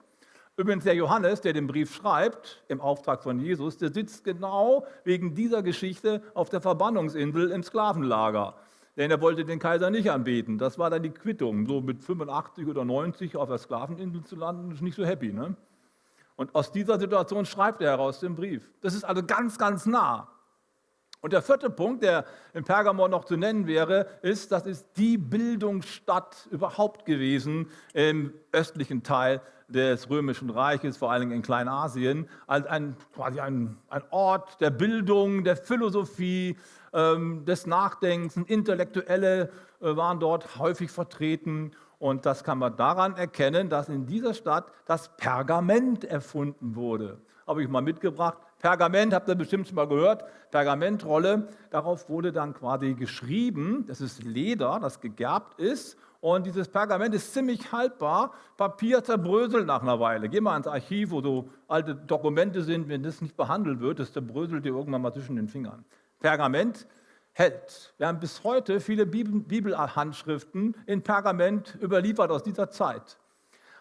Übrigens 0.59 0.85
der 0.85 0.95
Johannes, 0.95 1.41
der 1.41 1.55
den 1.55 1.67
Brief 1.67 1.95
schreibt, 1.95 2.63
im 2.69 2.83
Auftrag 2.83 3.23
von 3.23 3.41
Jesus, 3.41 3.79
der 3.79 3.91
sitzt 3.91 4.25
genau 4.25 4.87
wegen 5.05 5.35
dieser 5.35 5.63
Geschichte 5.63 6.23
auf 6.35 6.51
der 6.51 6.61
Verbannungsinsel 6.61 7.51
im 7.51 7.63
Sklavenlager. 7.63 8.55
Denn 8.99 9.11
er 9.11 9.23
wollte 9.23 9.47
den 9.47 9.59
Kaiser 9.59 9.89
nicht 9.89 10.11
anbeten. 10.11 10.59
Das 10.59 10.79
war 10.79 10.91
dann 10.91 11.03
die 11.03 11.11
Quittung. 11.11 11.67
So 11.67 11.81
mit 11.81 12.05
85 12.05 12.67
oder 12.67 12.85
90 12.85 13.37
auf 13.37 13.49
der 13.49 13.57
Sklaveninsel 13.57 14.25
zu 14.25 14.37
landen, 14.37 14.71
ist 14.73 14.83
nicht 14.83 14.95
so 14.95 15.07
happy. 15.07 15.33
Ne? 15.33 15.57
Und 16.37 16.55
aus 16.55 16.73
dieser 16.73 16.99
Situation 16.99 17.47
schreibt 17.47 17.83
er 17.83 17.91
heraus 17.91 18.21
den 18.21 18.35
Brief. 18.35 18.71
Das 18.81 18.95
ist 18.95 19.05
also 19.05 19.23
ganz, 19.23 19.59
ganz 19.59 19.87
nah. 19.87 20.29
Und 21.21 21.33
der 21.33 21.43
vierte 21.43 21.71
Punkt, 21.71 22.03
der 22.03 22.25
in 22.53 22.65
Pergamon 22.65 23.11
noch 23.11 23.25
zu 23.25 23.37
nennen 23.37 23.69
wäre, 23.69 24.09
ist, 24.23 24.51
das 24.51 24.67
ist 24.67 24.87
die 24.97 25.19
Bildungsstadt 25.19 26.49
überhaupt 26.51 27.07
gewesen 27.07 27.71
im 27.95 28.35
östlichen 28.51 29.05
Teil 29.05 29.41
des 29.69 30.11
Römischen 30.11 30.51
Reiches, 30.51 30.97
vor 30.97 31.13
allem 31.13 31.31
in 31.31 31.43
Kleinasien, 31.43 32.29
als 32.47 32.67
ein, 32.67 32.97
quasi 33.15 33.39
ein, 33.41 33.79
ein 33.89 34.03
Ort 34.11 34.61
der 34.61 34.71
Bildung, 34.71 35.45
der 35.45 35.57
Philosophie, 35.57 36.57
ähm, 36.93 37.45
des 37.45 37.67
Nachdenkens. 37.67 38.37
Intellektuelle 38.49 39.51
äh, 39.81 39.97
waren 39.97 40.21
dort 40.21 40.59
häufig 40.59 40.91
vertreten. 40.91 41.73
Und 42.03 42.27
das 42.27 42.43
kann 42.43 42.59
man 42.59 42.77
daran 42.77 43.17
erkennen, 43.17 43.69
dass 43.69 43.89
in 43.89 44.07
dieser 44.07 44.35
Stadt 44.35 44.65
das 44.87 45.17
Pergament 45.17 46.03
erfunden 46.03 46.75
wurde. 46.75 47.21
Habe 47.47 47.63
ich 47.63 47.69
mal 47.69 47.81
mitgebracht. 47.81 48.39
Pergament, 48.59 49.15
habt 49.15 49.29
ihr 49.29 49.37
bestimmt 49.37 49.69
schon 49.69 49.77
mal 49.77 49.87
gehört, 49.87 50.25
Pergamentrolle, 50.51 51.47
darauf 51.71 52.09
wurde 52.09 52.33
dann 52.33 52.55
quasi 52.55 52.95
geschrieben, 52.95 53.85
das 53.87 54.01
ist 54.01 54.25
Leder, 54.25 54.81
das 54.83 55.01
gegerbt 55.01 55.61
ist 55.61 55.97
und 56.19 56.45
dieses 56.45 56.69
Pergament 56.69 57.15
ist 57.15 57.33
ziemlich 57.35 57.71
haltbar, 57.71 58.33
Papier 58.57 59.05
zerbröselt 59.05 59.69
nach 59.69 59.83
einer 59.83 60.01
Weile. 60.01 60.29
Geh 60.29 60.41
mal 60.41 60.57
ins 60.57 60.67
Archiv, 60.67 61.13
wo 61.13 61.21
so 61.21 61.51
alte 61.69 61.95
Dokumente 61.95 62.65
sind, 62.65 62.89
wenn 62.89 63.05
das 63.05 63.21
nicht 63.21 63.37
behandelt 63.37 63.79
wird, 63.79 64.01
das 64.01 64.13
zerbröselt 64.13 64.65
dir 64.65 64.75
irgendwann 64.75 65.03
mal 65.03 65.13
zwischen 65.13 65.37
den 65.37 65.47
Fingern. 65.47 65.85
Pergament 66.19 66.89
hält. 67.33 67.95
Wir 67.99 68.09
haben 68.09 68.21
bis 68.21 68.45
heute 68.45 68.81
viele 68.81 69.07
Bibelhandschriften 69.07 70.77
in 70.87 71.03
Pergament 71.03 71.79
überliefert 71.83 72.31
aus 72.31 72.43
dieser 72.43 72.71
Zeit. 72.71 73.19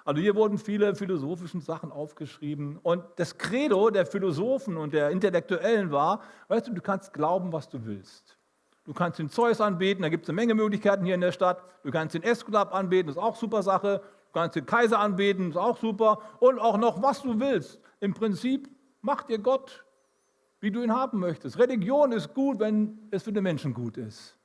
Also 0.03 0.21
hier 0.21 0.35
wurden 0.35 0.57
viele 0.57 0.95
philosophische 0.95 1.59
Sachen 1.59 1.91
aufgeschrieben. 1.91 2.79
Und 2.81 3.03
das 3.17 3.37
Credo 3.37 3.89
der 3.89 4.05
Philosophen 4.05 4.77
und 4.77 4.93
der 4.93 5.09
Intellektuellen 5.11 5.91
war, 5.91 6.21
weißt 6.47 6.67
du, 6.67 6.73
du 6.73 6.81
kannst 6.81 7.13
glauben, 7.13 7.53
was 7.53 7.69
du 7.69 7.85
willst. 7.85 8.37
Du 8.83 8.93
kannst 8.93 9.19
den 9.19 9.29
Zeus 9.29 9.61
anbeten, 9.61 10.01
da 10.01 10.09
gibt 10.09 10.23
es 10.23 10.29
eine 10.29 10.37
Menge 10.37 10.55
Möglichkeiten 10.55 11.05
hier 11.05 11.13
in 11.13 11.21
der 11.21 11.31
Stadt. 11.31 11.63
Du 11.83 11.91
kannst 11.91 12.15
den 12.15 12.23
Eskulap 12.23 12.73
anbeten, 12.73 13.07
das 13.07 13.15
ist 13.15 13.21
auch 13.21 13.35
super 13.35 13.61
Sache. 13.61 14.01
Du 14.33 14.39
kannst 14.39 14.55
den 14.55 14.65
Kaiser 14.65 14.97
anbeten, 14.97 15.49
das 15.49 15.55
ist 15.55 15.61
auch 15.61 15.77
super. 15.77 16.19
Und 16.39 16.57
auch 16.57 16.77
noch, 16.77 17.01
was 17.01 17.21
du 17.21 17.39
willst. 17.39 17.79
Im 17.99 18.13
Prinzip 18.13 18.69
macht 19.01 19.29
dir 19.29 19.37
Gott, 19.37 19.85
wie 20.61 20.71
du 20.71 20.81
ihn 20.81 20.93
haben 20.93 21.19
möchtest. 21.19 21.59
Religion 21.59 22.13
ist 22.13 22.33
gut, 22.33 22.59
wenn 22.59 22.97
es 23.11 23.23
für 23.23 23.33
den 23.33 23.43
Menschen 23.43 23.73
gut 23.73 23.97
ist. 23.97 24.37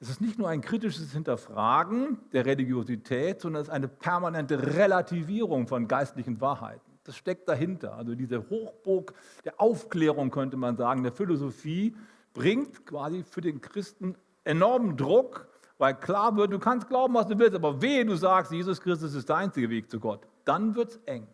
Es 0.00 0.08
ist 0.08 0.20
nicht 0.20 0.38
nur 0.38 0.48
ein 0.48 0.62
kritisches 0.62 1.12
Hinterfragen 1.12 2.18
der 2.32 2.46
Religiosität, 2.46 3.40
sondern 3.40 3.62
es 3.62 3.68
ist 3.68 3.74
eine 3.74 3.88
permanente 3.88 4.74
Relativierung 4.74 5.68
von 5.68 5.86
geistlichen 5.86 6.40
Wahrheiten. 6.40 6.90
Das 7.04 7.16
steckt 7.16 7.48
dahinter. 7.48 7.94
Also 7.94 8.14
diese 8.14 8.48
Hochburg 8.48 9.14
der 9.44 9.60
Aufklärung, 9.60 10.30
könnte 10.30 10.56
man 10.56 10.76
sagen, 10.76 11.02
der 11.02 11.12
Philosophie, 11.12 11.94
bringt 12.34 12.86
quasi 12.86 13.24
für 13.24 13.40
den 13.40 13.60
Christen 13.60 14.16
enormen 14.44 14.96
Druck, 14.96 15.48
weil 15.78 15.94
klar 15.94 16.36
wird, 16.36 16.52
du 16.52 16.58
kannst 16.58 16.88
glauben, 16.88 17.14
was 17.14 17.26
du 17.26 17.38
willst, 17.38 17.54
aber 17.54 17.82
wehe, 17.82 18.04
du 18.04 18.16
sagst, 18.16 18.52
Jesus 18.52 18.80
Christus 18.80 19.14
ist 19.14 19.28
der 19.28 19.36
einzige 19.36 19.68
Weg 19.70 19.90
zu 19.90 19.98
Gott. 19.98 20.26
Dann 20.44 20.74
wird 20.74 20.90
es 20.90 20.96
eng. 21.06 21.26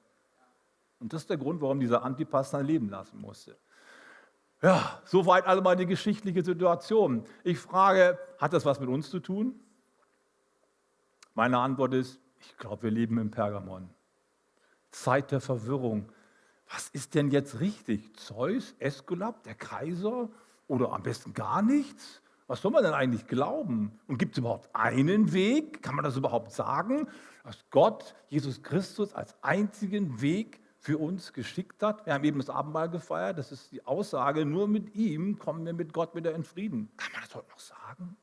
Und 1.00 1.12
das 1.12 1.22
ist 1.22 1.30
der 1.30 1.36
Grund, 1.36 1.60
warum 1.60 1.80
dieser 1.80 2.02
Antipas 2.02 2.50
sein 2.50 2.66
Leben 2.66 2.88
lassen 2.88 3.20
musste. 3.20 3.56
Ja, 4.60 5.00
soweit 5.04 5.46
alle 5.46 5.60
mal 5.60 5.76
die 5.76 5.86
geschichtliche 5.86 6.42
Situation. 6.42 7.24
Ich 7.44 7.58
frage, 7.58 8.18
hat 8.38 8.52
das 8.52 8.64
was 8.64 8.80
mit 8.80 8.88
uns 8.88 9.08
zu 9.08 9.20
tun? 9.20 9.54
Meine 11.34 11.58
Antwort 11.58 11.94
ist, 11.94 12.18
ich 12.40 12.56
glaube, 12.56 12.84
wir 12.84 12.90
leben 12.90 13.18
im 13.18 13.30
Pergamon. 13.30 13.88
Zeit 14.90 15.30
der 15.30 15.40
Verwirrung. 15.40 16.10
Was 16.70 16.88
ist 16.88 17.14
denn 17.14 17.30
jetzt 17.30 17.60
richtig? 17.60 18.16
Zeus, 18.16 18.74
Eskulap, 18.78 19.44
der 19.44 19.54
Kaiser 19.54 20.28
oder 20.66 20.92
am 20.92 21.02
besten 21.02 21.34
gar 21.34 21.62
nichts? 21.62 22.20
Was 22.48 22.62
soll 22.62 22.72
man 22.72 22.82
denn 22.82 22.94
eigentlich 22.94 23.26
glauben? 23.26 24.00
Und 24.08 24.18
gibt 24.18 24.32
es 24.32 24.38
überhaupt 24.38 24.74
einen 24.74 25.32
Weg? 25.32 25.82
Kann 25.82 25.94
man 25.94 26.04
das 26.04 26.16
überhaupt 26.16 26.50
sagen, 26.50 27.06
dass 27.44 27.64
Gott 27.70 28.14
Jesus 28.28 28.62
Christus 28.62 29.14
als 29.14 29.36
einzigen 29.42 30.20
Weg 30.20 30.60
für 30.88 30.96
uns 30.96 31.34
geschickt 31.34 31.82
hat. 31.82 32.06
Wir 32.06 32.14
haben 32.14 32.24
eben 32.24 32.38
das 32.38 32.48
Abendmahl 32.48 32.88
gefeiert. 32.88 33.36
Das 33.36 33.52
ist 33.52 33.70
die 33.72 33.84
Aussage, 33.84 34.46
nur 34.46 34.66
mit 34.66 34.94
ihm 34.94 35.38
kommen 35.38 35.66
wir 35.66 35.74
mit 35.74 35.92
Gott 35.92 36.14
wieder 36.14 36.34
in 36.34 36.44
Frieden. 36.44 36.88
Kann 36.96 37.12
man 37.12 37.20
das 37.20 37.34
heute 37.34 37.50
noch 37.50 37.58
sagen? 37.58 38.16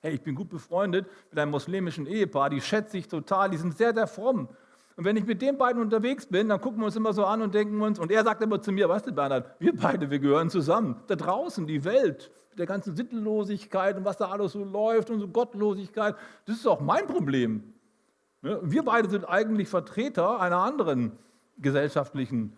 Hey, 0.00 0.12
ich 0.12 0.22
bin 0.22 0.34
gut 0.34 0.50
befreundet 0.50 1.06
mit 1.30 1.38
einem 1.38 1.52
muslimischen 1.52 2.06
Ehepaar, 2.06 2.50
die 2.50 2.60
schätze 2.60 2.98
ich 2.98 3.08
total, 3.08 3.48
die 3.48 3.56
sind 3.56 3.78
sehr, 3.78 3.94
sehr 3.94 4.06
fromm. 4.06 4.50
Und 4.96 5.04
wenn 5.06 5.16
ich 5.16 5.24
mit 5.24 5.40
den 5.40 5.56
beiden 5.56 5.80
unterwegs 5.80 6.26
bin, 6.26 6.50
dann 6.50 6.60
gucken 6.60 6.80
wir 6.80 6.84
uns 6.84 6.96
immer 6.96 7.14
so 7.14 7.24
an 7.24 7.40
und 7.40 7.54
denken 7.54 7.80
uns, 7.80 7.98
und 7.98 8.12
er 8.12 8.24
sagt 8.24 8.42
immer 8.42 8.60
zu 8.60 8.72
mir, 8.72 8.90
weißt 8.90 9.06
du 9.06 9.12
Bernhard, 9.12 9.58
wir 9.58 9.74
beide, 9.74 10.10
wir 10.10 10.18
gehören 10.18 10.50
zusammen. 10.50 11.02
Da 11.06 11.16
draußen, 11.16 11.66
die 11.66 11.82
Welt, 11.82 12.30
mit 12.50 12.58
der 12.58 12.66
ganzen 12.66 12.94
Sittenlosigkeit 12.94 13.96
und 13.96 14.04
was 14.04 14.18
da 14.18 14.26
alles 14.26 14.52
so 14.52 14.62
läuft 14.62 15.08
und 15.08 15.20
so 15.20 15.28
Gottlosigkeit, 15.28 16.14
das 16.44 16.56
ist 16.56 16.66
auch 16.66 16.80
mein 16.80 17.06
Problem. 17.06 17.72
Wir 18.42 18.84
beide 18.84 19.08
sind 19.08 19.24
eigentlich 19.24 19.68
Vertreter 19.68 20.38
einer 20.40 20.58
anderen 20.58 21.18
gesellschaftlichen, 21.58 22.56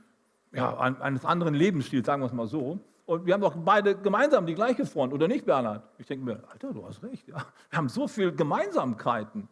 ja, 0.52 0.76
eines 0.78 1.24
anderen 1.24 1.54
Lebensstils, 1.54 2.06
sagen 2.06 2.22
wir 2.22 2.26
es 2.26 2.32
mal 2.32 2.46
so. 2.46 2.80
Und 3.06 3.24
wir 3.26 3.34
haben 3.34 3.40
doch 3.40 3.56
beide 3.56 3.96
gemeinsam 3.96 4.46
die 4.46 4.54
gleiche 4.54 4.84
Front, 4.84 5.12
oder 5.12 5.28
nicht, 5.28 5.46
Bernhard? 5.46 5.82
Ich 5.98 6.06
denke 6.06 6.24
mir, 6.24 6.42
Alter, 6.50 6.72
du 6.72 6.86
hast 6.86 7.02
recht. 7.02 7.26
Ja. 7.28 7.36
Wir 7.70 7.78
haben 7.78 7.88
so 7.88 8.06
viele 8.06 8.34
Gemeinsamkeiten. 8.34 9.48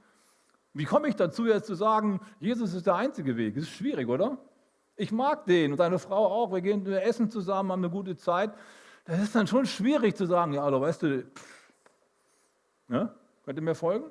Wie 0.74 0.84
komme 0.84 1.08
ich 1.08 1.16
dazu, 1.16 1.46
jetzt 1.46 1.66
zu 1.66 1.74
sagen, 1.74 2.20
Jesus 2.38 2.74
ist 2.74 2.86
der 2.86 2.96
einzige 2.96 3.36
Weg? 3.36 3.54
Das 3.54 3.64
ist 3.64 3.70
schwierig, 3.70 4.08
oder? 4.08 4.36
Ich 4.96 5.10
mag 5.10 5.46
den 5.46 5.72
und 5.72 5.78
seine 5.78 5.98
Frau 5.98 6.26
auch. 6.26 6.52
Wir 6.52 6.60
gehen 6.60 6.84
wir 6.84 7.02
essen 7.02 7.30
zusammen, 7.30 7.72
haben 7.72 7.80
eine 7.84 7.90
gute 7.90 8.16
Zeit. 8.16 8.52
Das 9.04 9.22
ist 9.22 9.34
dann 9.34 9.46
schon 9.46 9.64
schwierig 9.64 10.16
zu 10.16 10.26
sagen, 10.26 10.52
ja, 10.52 10.62
aber 10.62 10.80
weißt 10.80 11.02
du, 11.02 11.22
pff, 11.22 11.72
ne? 12.88 13.14
könnt 13.44 13.58
ihr 13.58 13.62
mir 13.62 13.74
folgen? 13.74 14.06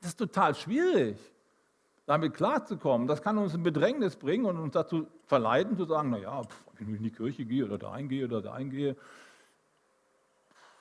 Das 0.00 0.10
ist 0.10 0.16
total 0.16 0.54
schwierig 0.54 1.18
damit 2.10 2.34
klarzukommen. 2.34 3.06
Das 3.06 3.22
kann 3.22 3.38
uns 3.38 3.54
in 3.54 3.62
Bedrängnis 3.62 4.16
bringen 4.16 4.44
und 4.44 4.56
uns 4.56 4.72
dazu 4.72 5.06
verleiten, 5.26 5.76
zu 5.76 5.84
sagen, 5.84 6.10
naja, 6.10 6.42
wenn 6.76 6.88
ich 6.88 6.96
in 6.96 7.04
die 7.04 7.12
Kirche 7.12 7.44
gehe 7.44 7.64
oder 7.64 7.78
da 7.78 7.92
eingehe 7.92 8.24
oder 8.24 8.42
da 8.42 8.52
eingehe, 8.52 8.96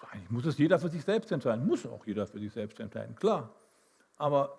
eigentlich 0.09 0.31
muss 0.31 0.45
es 0.47 0.57
jeder 0.57 0.79
für 0.79 0.89
sich 0.89 1.03
selbst 1.03 1.31
entscheiden. 1.31 1.67
Muss 1.67 1.85
auch 1.85 2.03
jeder 2.07 2.25
für 2.25 2.39
sich 2.39 2.51
selbst 2.51 2.79
entscheiden, 2.79 3.15
klar. 3.15 3.51
Aber 4.17 4.57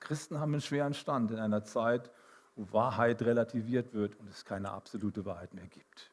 Christen 0.00 0.40
haben 0.40 0.54
einen 0.54 0.62
schweren 0.62 0.94
Stand 0.94 1.30
in 1.30 1.38
einer 1.38 1.62
Zeit, 1.62 2.10
wo 2.54 2.72
Wahrheit 2.72 3.20
relativiert 3.20 3.92
wird 3.92 4.18
und 4.18 4.30
es 4.30 4.46
keine 4.46 4.70
absolute 4.70 5.26
Wahrheit 5.26 5.52
mehr 5.52 5.66
gibt. 5.66 6.10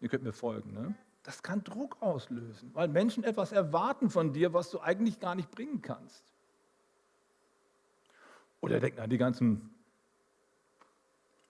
Ihr 0.00 0.10
könnt 0.10 0.24
mir 0.24 0.34
folgen, 0.34 0.74
ne? 0.74 0.94
Das 1.22 1.42
kann 1.42 1.64
Druck 1.64 1.96
auslösen, 2.00 2.70
weil 2.74 2.88
Menschen 2.88 3.24
etwas 3.24 3.52
erwarten 3.52 4.10
von 4.10 4.34
dir, 4.34 4.52
was 4.52 4.70
du 4.70 4.80
eigentlich 4.80 5.20
gar 5.20 5.34
nicht 5.36 5.50
bringen 5.50 5.80
kannst. 5.80 6.31
Oder 8.62 8.80
denken 8.80 9.00
an 9.00 9.10
die 9.10 9.18
ganzen 9.18 9.70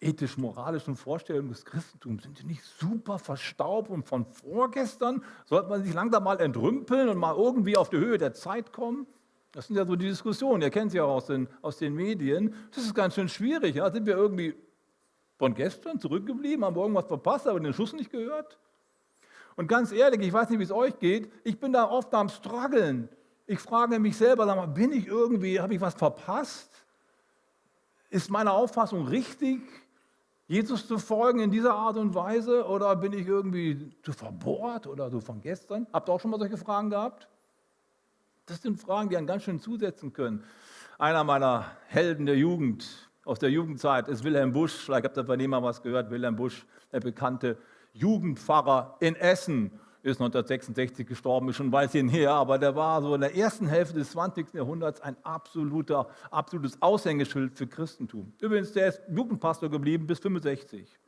ethisch-moralischen 0.00 0.96
Vorstellungen 0.96 1.50
des 1.50 1.64
Christentums. 1.64 2.24
Sind 2.24 2.40
die 2.40 2.46
nicht 2.46 2.64
super 2.64 3.18
verstaubt 3.18 3.90
und 3.90 4.08
von 4.08 4.26
vorgestern? 4.26 5.22
Sollte 5.46 5.68
man 5.68 5.84
sich 5.84 5.94
langsam 5.94 6.24
mal 6.24 6.40
entrümpeln 6.40 7.08
und 7.08 7.18
mal 7.18 7.36
irgendwie 7.36 7.76
auf 7.76 7.88
die 7.90 7.98
Höhe 7.98 8.18
der 8.18 8.32
Zeit 8.32 8.72
kommen? 8.72 9.06
Das 9.52 9.66
sind 9.66 9.76
ja 9.76 9.86
so 9.86 9.94
die 9.94 10.06
Diskussionen, 10.06 10.62
ihr 10.62 10.70
kennt 10.70 10.90
sie 10.90 11.00
auch 11.00 11.10
aus 11.10 11.26
den, 11.26 11.46
aus 11.60 11.76
den 11.76 11.94
Medien. 11.94 12.54
Das 12.74 12.84
ist 12.84 12.94
ganz 12.94 13.14
schön 13.14 13.28
schwierig. 13.28 13.76
Ja? 13.76 13.90
Sind 13.92 14.06
wir 14.06 14.16
irgendwie 14.16 14.54
von 15.38 15.54
gestern 15.54 16.00
zurückgeblieben, 16.00 16.64
haben 16.64 16.74
wir 16.74 16.82
irgendwas 16.82 17.06
verpasst, 17.06 17.46
aber 17.46 17.60
den 17.60 17.74
Schuss 17.74 17.92
nicht 17.92 18.10
gehört? 18.10 18.58
Und 19.54 19.68
ganz 19.68 19.92
ehrlich, 19.92 20.20
ich 20.20 20.32
weiß 20.32 20.48
nicht, 20.48 20.58
wie 20.58 20.64
es 20.64 20.72
euch 20.72 20.98
geht, 20.98 21.30
ich 21.44 21.60
bin 21.60 21.74
da 21.74 21.88
oft 21.88 22.12
am 22.14 22.30
struggeln. 22.30 23.10
Ich 23.46 23.58
frage 23.58 23.98
mich 23.98 24.16
selber, 24.16 24.46
sag 24.46 24.56
mal, 24.56 24.66
bin 24.66 24.92
ich 24.92 25.06
irgendwie, 25.06 25.60
habe 25.60 25.74
ich 25.74 25.80
was 25.80 25.94
verpasst? 25.94 26.81
Ist 28.12 28.30
meine 28.30 28.52
Auffassung 28.52 29.08
richtig, 29.08 29.62
Jesus 30.46 30.86
zu 30.86 30.98
folgen 30.98 31.40
in 31.40 31.50
dieser 31.50 31.72
Art 31.72 31.96
und 31.96 32.14
Weise? 32.14 32.66
Oder 32.66 32.94
bin 32.94 33.14
ich 33.14 33.26
irgendwie 33.26 33.90
zu 34.02 34.12
verbohrt 34.12 34.86
oder 34.86 35.08
so 35.08 35.18
von 35.18 35.40
gestern? 35.40 35.86
Habt 35.94 36.10
ihr 36.10 36.12
auch 36.12 36.20
schon 36.20 36.30
mal 36.30 36.38
solche 36.38 36.58
Fragen 36.58 36.90
gehabt? 36.90 37.26
Das 38.44 38.60
sind 38.60 38.78
Fragen, 38.78 39.08
die 39.08 39.16
einen 39.16 39.26
ganz 39.26 39.44
schön 39.44 39.60
zusetzen 39.60 40.12
können. 40.12 40.44
Einer 40.98 41.24
meiner 41.24 41.64
Helden 41.86 42.26
der 42.26 42.36
Jugend, 42.36 43.08
aus 43.24 43.38
der 43.38 43.48
Jugendzeit, 43.48 44.08
ist 44.08 44.24
Wilhelm 44.24 44.52
Busch. 44.52 44.74
Vielleicht 44.74 45.06
habt 45.06 45.16
ihr 45.16 45.24
von 45.24 45.40
ihm 45.40 45.48
mal 45.48 45.62
was 45.62 45.80
gehört. 45.80 46.10
Wilhelm 46.10 46.36
Busch, 46.36 46.66
der 46.92 47.00
bekannte 47.00 47.56
Jugendpfarrer 47.94 48.98
in 49.00 49.16
Essen, 49.16 49.80
ist 50.02 50.20
1966 50.20 51.06
gestorben, 51.06 51.48
ist 51.48 51.56
schon 51.56 51.68
ein 51.68 51.72
Weilchen 51.72 52.08
her, 52.08 52.32
aber 52.32 52.58
der 52.58 52.74
war 52.74 53.00
so 53.00 53.14
in 53.14 53.20
der 53.20 53.36
ersten 53.36 53.68
Hälfte 53.68 53.94
des 53.94 54.10
20. 54.10 54.52
Jahrhunderts 54.52 55.00
ein 55.00 55.16
absoluter, 55.22 56.08
absolutes 56.30 56.80
Aushängeschild 56.82 57.56
für 57.56 57.68
Christentum. 57.68 58.32
Übrigens, 58.40 58.72
der 58.72 58.88
ist 58.88 59.02
Jugendpastor 59.08 59.70
geblieben 59.70 60.06
bis 60.06 60.18
65. 60.18 60.98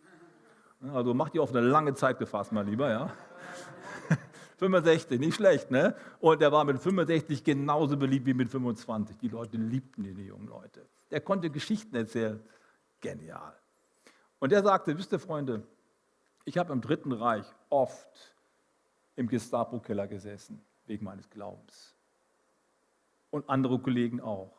Also 0.92 1.12
macht 1.12 1.34
ihr 1.34 1.42
auf 1.42 1.50
eine 1.50 1.60
lange 1.60 1.94
Zeit 1.94 2.18
gefasst, 2.18 2.52
mein 2.52 2.66
Lieber, 2.66 2.88
ja. 2.88 3.10
65, 4.58 5.18
nicht 5.18 5.34
schlecht, 5.34 5.70
ne? 5.70 5.96
Und 6.20 6.40
der 6.40 6.52
war 6.52 6.64
mit 6.64 6.78
65 6.78 7.42
genauso 7.42 7.96
beliebt 7.96 8.26
wie 8.26 8.34
mit 8.34 8.48
25. 8.48 9.16
Die 9.18 9.28
Leute 9.28 9.56
liebten 9.56 10.04
ihn, 10.04 10.14
die 10.14 10.26
jungen 10.26 10.46
Leute. 10.46 10.86
Der 11.10 11.20
konnte 11.20 11.50
Geschichten 11.50 11.96
erzählen. 11.96 12.40
Genial. 13.00 13.54
Und 14.38 14.52
der 14.52 14.62
sagte, 14.62 14.96
wisst 14.96 15.12
ihr, 15.12 15.18
Freunde, 15.18 15.62
ich 16.44 16.58
habe 16.58 16.72
im 16.72 16.80
Dritten 16.80 17.12
Reich 17.12 17.46
oft 17.70 18.33
im 19.16 19.28
Gestapo-Keller 19.28 20.06
gesessen, 20.06 20.61
wegen 20.87 21.04
meines 21.04 21.28
Glaubens. 21.30 21.94
Und 23.30 23.49
andere 23.49 23.78
Kollegen 23.78 24.21
auch. 24.21 24.52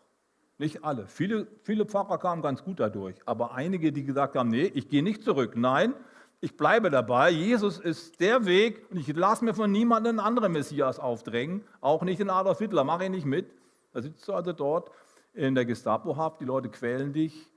Nicht 0.58 0.84
alle. 0.84 1.08
Viele, 1.08 1.48
viele 1.64 1.86
Pfarrer 1.86 2.18
kamen 2.18 2.42
ganz 2.42 2.64
gut 2.64 2.80
dadurch. 2.80 3.16
Aber 3.26 3.54
einige, 3.54 3.92
die 3.92 4.06
gesagt 4.06 4.36
haben, 4.36 4.50
nee, 4.50 4.72
ich 4.74 4.88
gehe 4.88 5.04
nicht 5.04 5.24
zurück. 5.24 5.56
Nein, 5.56 5.94
ich 6.40 6.56
bleibe 6.56 6.90
dabei. 6.90 7.30
Jesus 7.30 7.78
ist 7.78 8.20
der 8.22 8.46
Weg 8.46 8.86
und 8.90 8.98
ich 8.98 9.14
lasse 9.14 9.44
mir 9.44 9.54
von 9.54 9.72
niemandem 9.72 10.20
einen 10.20 10.28
anderen 10.28 10.54
Messias 10.54 11.00
aufdrängen. 11.00 11.64
Auch 11.82 12.04
nicht 12.04 12.20
den 12.20 12.30
Adolf 12.30 12.60
Hitler, 12.60 12.84
mache 12.84 13.06
ich 13.06 13.10
nicht 13.10 13.26
mit. 13.26 13.52
Da 13.92 14.02
sitzt 14.02 14.28
du 14.28 14.34
also 14.34 14.54
dort 14.54 14.92
in 15.34 15.56
der 15.56 15.66
Gestapo-Haft, 15.66 16.40
die 16.40 16.46
Leute 16.46 16.70
quälen 16.70 17.12
dich. 17.12 17.50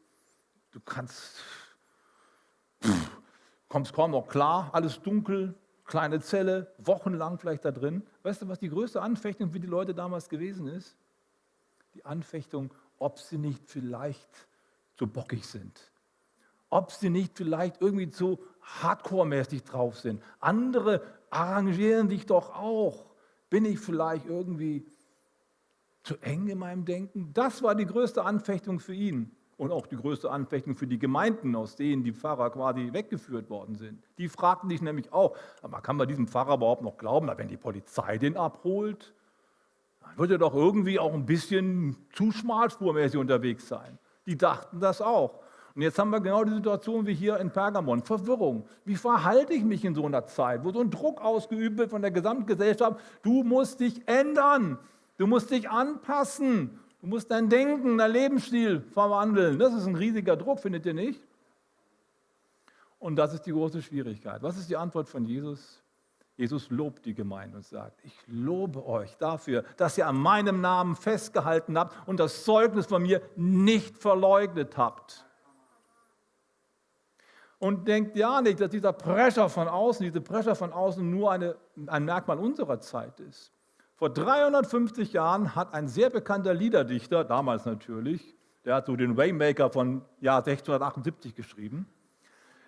Du 0.73 0.81
kannst, 0.81 1.37
pff, 2.83 3.11
kommst 3.69 3.93
kaum 3.93 4.11
noch 4.11 4.27
klar, 4.29 4.71
alles 4.73 5.01
dunkel, 5.01 5.55
kleine 5.89 6.21
Zelle, 6.21 6.73
wochenlang 6.79 7.39
vielleicht 7.39 7.65
da 7.65 7.73
drin. 7.73 8.03
Weißt 8.23 8.43
du, 8.43 8.49
was 8.49 8.61
die 8.61 8.69
größte 8.69 9.03
Anfechtung 9.03 9.51
für 9.51 9.59
die 9.59 9.67
Leute 9.67 9.95
damals 9.95 10.29
gewesen 10.29 10.69
ist? 10.69 10.97
Die 11.95 12.05
Anfechtung, 12.05 12.73
ob 12.99 13.19
sie 13.19 13.39
nicht 13.39 13.69
vielleicht 13.69 14.29
zu 14.95 15.09
bockig 15.09 15.45
sind. 15.45 15.91
Ob 16.71 16.93
sie 16.93 17.11
nicht 17.11 17.37
vielleicht 17.37 17.81
irgendwie 17.81 18.11
zu 18.11 18.39
hardcore-mäßig 18.83 19.65
drauf 19.65 19.99
sind. 19.99 20.23
Andere 20.39 21.03
arrangieren 21.31 22.09
sich 22.09 22.27
doch 22.27 22.55
auch. 22.55 23.07
Bin 23.49 23.65
ich 23.65 23.81
vielleicht 23.81 24.27
irgendwie 24.27 24.87
zu 26.03 26.19
eng 26.19 26.49
in 26.49 26.59
meinem 26.59 26.85
Denken? 26.85 27.33
Das 27.33 27.63
war 27.63 27.75
die 27.75 27.87
größte 27.87 28.23
Anfechtung 28.23 28.79
für 28.79 28.95
ihn 28.95 29.35
und 29.59 29.73
auch 29.73 29.87
die 29.87 29.97
größte 29.97 30.31
Anfechtung 30.31 30.77
für 30.77 30.87
die 30.87 30.99
Gemeinden, 30.99 31.55
aus 31.55 31.77
denen 31.77 32.05
die 32.05 32.13
Pfarrer 32.13 32.49
quasi 32.51 32.93
weggeführt 32.93 33.51
worden 33.51 33.75
sind. 33.75 34.03
Die 34.17 34.29
fragten 34.29 34.71
sich 34.71 34.81
nämlich 34.81 35.13
auch, 35.13 35.37
aber 35.63 35.81
kann 35.83 35.97
man 35.97 36.09
diesem 36.09 36.29
Pfarrer 36.29 36.55
überhaupt 36.55 36.83
noch 36.83 36.97
glauben, 36.97 37.29
wenn 37.37 37.49
die 37.49 37.57
Polizei 37.57 38.17
den 38.19 38.37
abholt? 38.37 39.13
Dann 40.01 40.17
wird 40.17 40.31
er 40.31 40.39
doch 40.39 40.55
irgendwie 40.55 40.99
auch 40.99 41.13
ein 41.13 41.27
bisschen 41.27 41.97
zu 42.13 42.31
schmalspurmäßig 42.31 43.19
unterwegs 43.19 43.69
sein. 43.69 43.99
Die 44.27 44.39
dachten 44.39 44.79
das 44.79 45.03
auch. 45.03 45.41
Und 45.75 45.83
jetzt 45.83 45.99
haben 45.99 46.11
wir 46.11 46.21
genau 46.21 46.45
die 46.45 46.55
Situation 46.55 47.07
wie 47.07 47.15
hier 47.15 47.39
in 47.39 47.51
Pergamon. 47.51 48.03
Verwirrung. 48.03 48.67
Wie 48.85 48.97
verhalte 48.97 49.55
ich 49.55 49.65
mich 49.65 49.85
in 49.85 49.95
so 49.95 50.07
einer 50.07 50.25
Zeit, 50.25 50.65
wo 50.65 50.71
so 50.71 50.81
ein 50.81 50.91
Druck 50.91 51.21
ausgeübt 51.21 51.79
wird 51.79 51.91
von 51.91 52.03
der 52.03 52.11
Gesamtgesellschaft? 52.11 53.01
Du 53.23 53.43
musst 53.43 53.81
dich 53.81 54.07
ändern. 54.07 54.79
Du 55.19 55.27
musst 55.27 55.51
dich 55.51 55.69
anpassen. 55.69 56.79
Du 57.01 57.07
musst 57.07 57.31
dein 57.31 57.49
Denken, 57.49 57.99
dein 57.99 58.11
Lebensstil 58.11 58.81
verwandeln. 58.81 59.59
Das 59.59 59.73
ist 59.73 59.87
ein 59.87 59.95
riesiger 59.95 60.37
Druck, 60.37 60.61
findet 60.61 60.85
ihr 60.87 60.95
nicht? 60.95 61.21
Und 62.99 63.17
das 63.17 63.33
ist 63.33 63.43
die 63.43 63.53
große 63.53 63.83
Schwierigkeit. 63.83 64.43
Was 64.43 64.59
ist 64.59 64.69
die 64.69 64.77
Antwort 64.77 65.09
von 65.09 65.25
Jesus? 65.25 65.83
Jesus 66.37 66.71
lobt 66.71 67.05
die 67.05 67.15
Gemeinde 67.15 67.57
und 67.57 67.65
sagt, 67.65 68.01
ich 68.05 68.15
lobe 68.27 68.85
euch 68.87 69.17
dafür, 69.17 69.65
dass 69.77 69.99
ihr 69.99 70.07
an 70.07 70.17
meinem 70.17 70.61
Namen 70.61 70.95
festgehalten 70.95 71.77
habt 71.79 72.09
und 72.09 72.21
das 72.21 72.45
Zeugnis 72.45 72.87
von 72.87 73.03
mir 73.03 73.23
nicht 73.35 73.99
verleugnet 73.99 74.77
habt. 74.77 75.25
Und 77.59 77.89
denkt 77.89 78.17
ja 78.17 78.41
nicht, 78.41 78.61
dass 78.61 78.71
dieser 78.71 78.93
Pressure 78.93 79.49
von 79.49 79.67
außen, 79.67 80.05
diese 80.05 80.21
Pressure 80.21 80.55
von 80.55 80.73
außen 80.73 81.09
nur 81.09 81.33
eine, 81.33 81.57
ein 81.87 82.05
Merkmal 82.05 82.39
unserer 82.39 82.81
Zeit 82.81 83.19
ist. 83.19 83.53
Vor 83.99 84.11
350 84.11 85.13
Jahren 85.13 85.57
hat 85.57 85.75
ein 85.75 85.89
sehr 85.89 86.09
bekannter 86.09 86.55
Liederdichter, 86.55 87.25
damals 87.25 87.65
natürlich, 87.65 88.37
der 88.65 88.77
hat 88.77 88.87
so 88.87 88.95
den 88.95 89.17
Waymaker 89.17 89.71
von 89.71 90.03
Jahr 90.21 90.39
1678 90.39 91.35
geschrieben, 91.35 91.85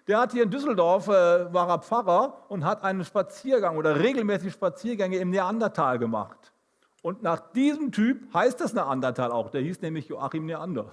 der 0.08 0.18
hat 0.18 0.32
hier 0.32 0.42
in 0.42 0.50
Düsseldorf, 0.50 1.06
äh, 1.06 1.54
war 1.54 1.68
er 1.68 1.78
Pfarrer 1.78 2.46
und 2.48 2.64
hat 2.64 2.82
einen 2.82 3.04
Spaziergang 3.04 3.76
oder 3.76 4.00
regelmäßig 4.00 4.52
Spaziergänge 4.52 5.18
im 5.18 5.30
Neandertal 5.30 6.00
gemacht. 6.00 6.52
Und 7.00 7.22
nach 7.22 7.38
diesem 7.52 7.92
Typ 7.92 8.34
heißt 8.34 8.60
das 8.60 8.74
Neandertal 8.74 9.30
auch, 9.30 9.50
der 9.50 9.60
hieß 9.60 9.80
nämlich 9.82 10.08
Joachim 10.08 10.46
Neander. 10.46 10.90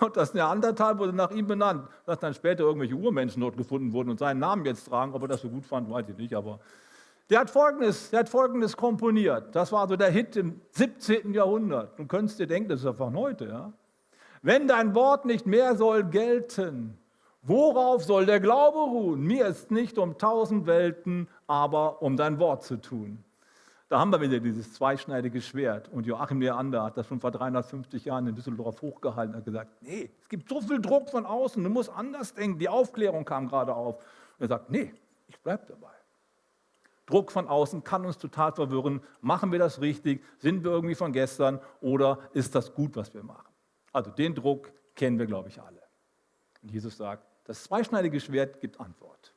Und 0.00 0.16
das 0.16 0.34
Neandertal 0.34 0.98
wurde 0.98 1.12
nach 1.12 1.30
ihm 1.30 1.46
benannt. 1.46 1.88
Dass 2.06 2.18
dann 2.18 2.34
später 2.34 2.64
irgendwelche 2.64 2.96
Urmenschen 2.96 3.40
dort 3.40 3.56
gefunden 3.56 3.92
wurden 3.92 4.10
und 4.10 4.18
seinen 4.18 4.40
Namen 4.40 4.64
jetzt 4.66 4.88
tragen, 4.88 5.14
ob 5.14 5.22
er 5.22 5.28
das 5.28 5.42
so 5.42 5.48
gut 5.48 5.64
fand, 5.64 5.88
weiß 5.88 6.08
ich 6.08 6.16
nicht, 6.16 6.34
aber 6.34 6.58
der 7.30 7.40
hat, 7.40 7.50
Folgendes, 7.50 8.10
der 8.10 8.20
hat 8.20 8.28
Folgendes 8.28 8.76
komponiert. 8.76 9.54
Das 9.54 9.72
war 9.72 9.88
so 9.88 9.96
der 9.96 10.10
Hit 10.10 10.36
im 10.36 10.60
17. 10.72 11.32
Jahrhundert. 11.32 11.98
Du 11.98 12.06
könntest 12.06 12.38
dir 12.38 12.46
denken, 12.46 12.68
das 12.68 12.80
ist 12.80 12.86
ja 12.86 12.92
von 12.92 13.16
heute. 13.16 13.46
Ja? 13.46 13.72
Wenn 14.42 14.68
dein 14.68 14.94
Wort 14.94 15.24
nicht 15.24 15.46
mehr 15.46 15.74
soll 15.74 16.04
gelten, 16.04 16.98
worauf 17.42 18.04
soll 18.04 18.26
der 18.26 18.40
Glaube 18.40 18.78
ruhen? 18.78 19.22
Mir 19.22 19.46
ist 19.46 19.70
nicht 19.70 19.96
um 19.96 20.18
tausend 20.18 20.66
Welten, 20.66 21.28
aber 21.46 22.02
um 22.02 22.16
dein 22.16 22.38
Wort 22.38 22.62
zu 22.62 22.76
tun. 22.76 23.24
Da 23.88 24.00
haben 24.00 24.12
wir 24.12 24.20
wieder 24.20 24.40
dieses 24.40 24.74
zweischneidige 24.74 25.40
Schwert. 25.40 25.88
Und 25.88 26.04
Joachim 26.04 26.40
Leander 26.40 26.82
hat 26.82 26.96
das 26.96 27.06
schon 27.06 27.20
vor 27.20 27.30
350 27.30 28.06
Jahren 28.06 28.26
in 28.26 28.34
Düsseldorf 28.34 28.82
hochgehalten 28.82 29.34
und 29.34 29.38
hat 29.38 29.44
gesagt, 29.44 29.70
nee, 29.82 30.10
es 30.20 30.28
gibt 30.28 30.48
so 30.48 30.60
viel 30.60 30.80
Druck 30.80 31.08
von 31.08 31.24
außen, 31.24 31.62
du 31.62 31.70
musst 31.70 31.90
anders 31.90 32.34
denken. 32.34 32.58
Die 32.58 32.68
Aufklärung 32.68 33.24
kam 33.24 33.48
gerade 33.48 33.74
auf. 33.74 33.96
Und 33.96 34.46
er 34.46 34.48
sagt, 34.48 34.68
nee, 34.68 34.92
ich 35.28 35.38
bleibe 35.40 35.64
dabei. 35.68 35.93
Druck 37.06 37.30
von 37.32 37.48
außen 37.48 37.84
kann 37.84 38.04
uns 38.06 38.18
total 38.18 38.52
verwirren. 38.52 39.02
Machen 39.20 39.52
wir 39.52 39.58
das 39.58 39.80
richtig? 39.80 40.24
Sind 40.38 40.64
wir 40.64 40.70
irgendwie 40.70 40.94
von 40.94 41.12
gestern? 41.12 41.60
Oder 41.80 42.18
ist 42.32 42.54
das 42.54 42.74
gut, 42.74 42.96
was 42.96 43.12
wir 43.12 43.22
machen? 43.22 43.52
Also 43.92 44.10
den 44.10 44.34
Druck 44.34 44.72
kennen 44.94 45.18
wir, 45.18 45.26
glaube 45.26 45.48
ich, 45.48 45.60
alle. 45.60 45.82
Und 46.62 46.70
Jesus 46.70 46.96
sagt, 46.96 47.26
das 47.44 47.62
zweischneidige 47.64 48.20
Schwert 48.20 48.60
gibt 48.60 48.80
Antwort. 48.80 49.34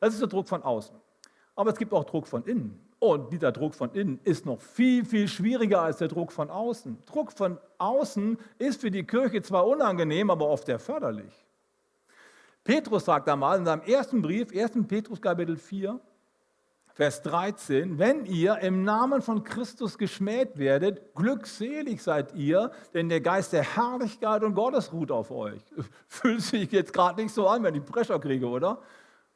Das 0.00 0.14
ist 0.14 0.20
der 0.20 0.28
Druck 0.28 0.48
von 0.48 0.62
außen. 0.62 0.96
Aber 1.56 1.70
es 1.70 1.78
gibt 1.78 1.92
auch 1.92 2.04
Druck 2.04 2.26
von 2.26 2.44
innen. 2.44 2.88
Und 2.98 3.32
dieser 3.32 3.50
Druck 3.50 3.74
von 3.74 3.92
innen 3.94 4.20
ist 4.22 4.46
noch 4.46 4.60
viel, 4.60 5.04
viel 5.04 5.26
schwieriger 5.26 5.82
als 5.82 5.98
der 5.98 6.06
Druck 6.06 6.30
von 6.30 6.50
außen. 6.50 7.02
Druck 7.04 7.32
von 7.32 7.58
außen 7.78 8.38
ist 8.58 8.80
für 8.80 8.92
die 8.92 9.02
Kirche 9.04 9.42
zwar 9.42 9.66
unangenehm, 9.66 10.30
aber 10.30 10.46
oft 10.46 10.66
sehr 10.66 10.78
förderlich. 10.78 11.44
Petrus 12.62 13.04
sagt 13.04 13.28
einmal 13.28 13.58
in 13.58 13.64
seinem 13.64 13.82
ersten 13.82 14.22
Brief, 14.22 14.52
1. 14.54 14.86
Petrus 14.86 15.20
Kapitel 15.20 15.56
4, 15.56 15.98
Vers 16.94 17.22
13, 17.22 17.98
wenn 17.98 18.26
ihr 18.26 18.58
im 18.58 18.84
Namen 18.84 19.22
von 19.22 19.44
Christus 19.44 19.96
geschmäht 19.96 20.58
werdet, 20.58 21.14
glückselig 21.14 22.02
seid 22.02 22.34
ihr, 22.34 22.70
denn 22.92 23.08
der 23.08 23.22
Geist 23.22 23.54
der 23.54 23.62
Herrlichkeit 23.62 24.42
und 24.42 24.54
Gottes 24.54 24.92
ruht 24.92 25.10
auf 25.10 25.30
euch. 25.30 25.62
Fühlt 26.06 26.42
sich 26.42 26.70
jetzt 26.70 26.92
gerade 26.92 27.22
nicht 27.22 27.32
so 27.32 27.48
an, 27.48 27.62
wenn 27.62 27.74
ich 27.74 27.84
Pressure 27.84 28.20
kriege, 28.20 28.46
oder? 28.46 28.82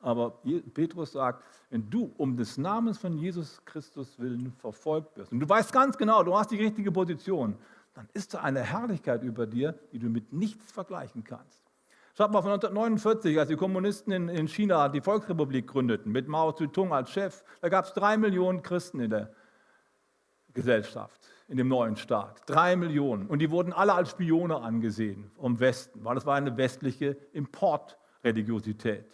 Aber 0.00 0.42
Petrus 0.74 1.12
sagt, 1.12 1.42
wenn 1.70 1.88
du 1.88 2.12
um 2.18 2.36
des 2.36 2.58
Namens 2.58 2.98
von 2.98 3.16
Jesus 3.16 3.64
Christus 3.64 4.18
willen 4.18 4.52
verfolgt 4.52 5.16
wirst 5.16 5.32
und 5.32 5.40
du 5.40 5.48
weißt 5.48 5.72
ganz 5.72 5.96
genau, 5.96 6.22
du 6.22 6.36
hast 6.36 6.50
die 6.50 6.62
richtige 6.62 6.92
Position, 6.92 7.56
dann 7.94 8.08
ist 8.12 8.34
da 8.34 8.40
eine 8.40 8.60
Herrlichkeit 8.60 9.22
über 9.22 9.46
dir, 9.46 9.74
die 9.92 9.98
du 9.98 10.08
mit 10.08 10.32
nichts 10.32 10.70
vergleichen 10.70 11.24
kannst. 11.24 11.65
Schaut 12.16 12.32
mal, 12.32 12.40
von 12.40 12.52
1949, 12.52 13.38
als 13.38 13.48
die 13.50 13.56
Kommunisten 13.56 14.10
in, 14.10 14.28
in 14.30 14.48
China 14.48 14.88
die 14.88 15.02
Volksrepublik 15.02 15.66
gründeten, 15.66 16.10
mit 16.12 16.28
Mao 16.28 16.50
Zedong 16.50 16.94
als 16.94 17.10
Chef, 17.10 17.44
da 17.60 17.68
gab 17.68 17.84
es 17.84 17.92
drei 17.92 18.16
Millionen 18.16 18.62
Christen 18.62 19.00
in 19.00 19.10
der 19.10 19.34
Gesellschaft, 20.54 21.28
in 21.46 21.58
dem 21.58 21.68
neuen 21.68 21.94
Staat. 21.96 22.40
Drei 22.46 22.74
Millionen. 22.74 23.26
Und 23.26 23.40
die 23.40 23.50
wurden 23.50 23.74
alle 23.74 23.92
als 23.92 24.12
Spione 24.12 24.56
angesehen 24.56 25.30
vom 25.38 25.60
Westen, 25.60 26.06
weil 26.06 26.14
das 26.14 26.24
war 26.24 26.36
eine 26.36 26.56
westliche 26.56 27.18
Importreligiosität. 27.32 29.04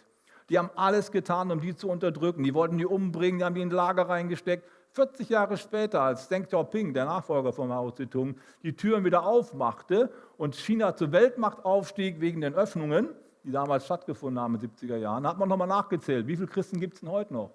Die 0.49 0.57
haben 0.57 0.69
alles 0.75 1.11
getan, 1.11 1.51
um 1.51 1.59
die 1.59 1.75
zu 1.75 1.89
unterdrücken. 1.89 2.43
Die 2.43 2.53
wollten 2.53 2.77
die 2.77 2.85
umbringen, 2.85 3.39
die 3.39 3.43
haben 3.43 3.55
die 3.55 3.61
in 3.61 3.69
Lager 3.69 4.07
reingesteckt. 4.07 4.65
40 4.93 5.29
Jahre 5.29 5.57
später, 5.57 6.01
als 6.01 6.27
Deng 6.27 6.45
Xiaoping, 6.45 6.93
der 6.93 7.05
Nachfolger 7.05 7.51
von 7.51 7.67
Mao 7.67 7.89
Zedong, 7.89 8.35
die 8.61 8.75
Türen 8.75 9.03
wieder 9.03 9.25
aufmachte 9.25 10.11
und 10.37 10.55
China 10.55 10.95
zur 10.95 11.11
Weltmacht 11.11 11.65
aufstieg 11.65 12.21
wegen 12.21 12.41
den 12.41 12.53
Öffnungen, 12.53 13.09
die 13.43 13.51
damals 13.51 13.85
stattgefunden 13.85 14.39
haben 14.39 14.53
in 14.55 14.61
den 14.61 14.69
70er 14.69 14.97
Jahren, 14.97 15.25
hat 15.25 15.39
man 15.39 15.49
nochmal 15.49 15.67
nachgezählt. 15.67 16.27
Wie 16.27 16.35
viele 16.35 16.47
Christen 16.47 16.79
gibt 16.79 16.93
es 16.93 16.99
denn 16.99 17.09
heute 17.09 17.33
noch? 17.33 17.51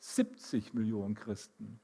70 0.00 0.74
Millionen 0.74 1.14
Christen. 1.14 1.78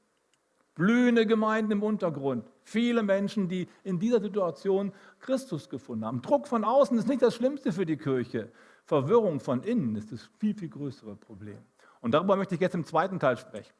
Blühende 0.75 1.25
Gemeinden 1.25 1.71
im 1.71 1.83
Untergrund. 1.83 2.45
Viele 2.63 3.03
Menschen, 3.03 3.47
die 3.47 3.69
in 3.85 3.99
dieser 3.99 4.19
Situation 4.19 4.91
Christus 5.19 5.69
gefunden 5.69 6.03
haben. 6.03 6.21
Druck 6.21 6.45
von 6.45 6.65
außen 6.65 6.97
ist 6.97 7.07
nicht 7.07 7.21
das 7.21 7.35
Schlimmste 7.35 7.71
für 7.71 7.85
die 7.85 7.97
Kirche. 7.97 8.51
Verwirrung 8.83 9.39
von 9.39 9.63
innen 9.63 9.95
ist 9.95 10.11
das 10.11 10.29
viel, 10.39 10.53
viel 10.55 10.69
größere 10.69 11.15
Problem. 11.15 11.59
Und 12.01 12.13
darüber 12.13 12.35
möchte 12.35 12.55
ich 12.55 12.61
jetzt 12.61 12.75
im 12.75 12.85
zweiten 12.85 13.17
Teil 13.17 13.37
sprechen. 13.37 13.71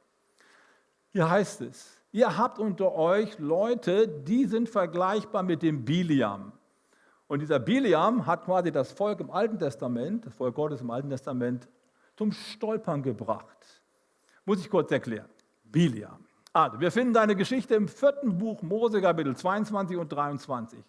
Hier 1.14 1.30
heißt 1.30 1.62
es, 1.62 2.02
ihr 2.12 2.38
habt 2.38 2.58
unter 2.58 2.94
euch 2.94 3.38
Leute, 3.38 4.08
die 4.08 4.46
sind 4.46 4.68
vergleichbar 4.68 5.44
mit 5.44 5.62
dem 5.62 5.86
Biliam. 5.86 6.52
Und 7.28 7.40
dieser 7.40 7.60
Biliam 7.60 8.26
hat 8.26 8.46
quasi 8.46 8.72
das 8.72 8.92
Volk 8.92 9.20
im 9.20 9.30
Alten 9.30 9.60
Testament, 9.60 10.26
das 10.26 10.34
Volk 10.34 10.56
Gottes 10.56 10.82
im 10.82 10.90
Alten 10.90 11.12
Testament, 11.12 11.68
zum 12.16 12.32
Stolpern 12.32 13.04
gebracht. 13.04 13.82
Muss 14.44 14.60
ich 14.60 14.70
kurz 14.72 14.92
erklären. 14.92 15.30
Biliam. 15.64 16.26
Also, 16.52 16.80
wir 16.80 16.92
finden 16.92 17.14
deine 17.14 17.36
Geschichte 17.36 17.76
im 17.76 17.88
vierten 17.88 18.36
Buch 18.40 18.64
Mose, 18.64 19.00
Kapitel 19.00 19.36
22 19.36 19.98
und 19.98 20.12
23. 20.12 20.80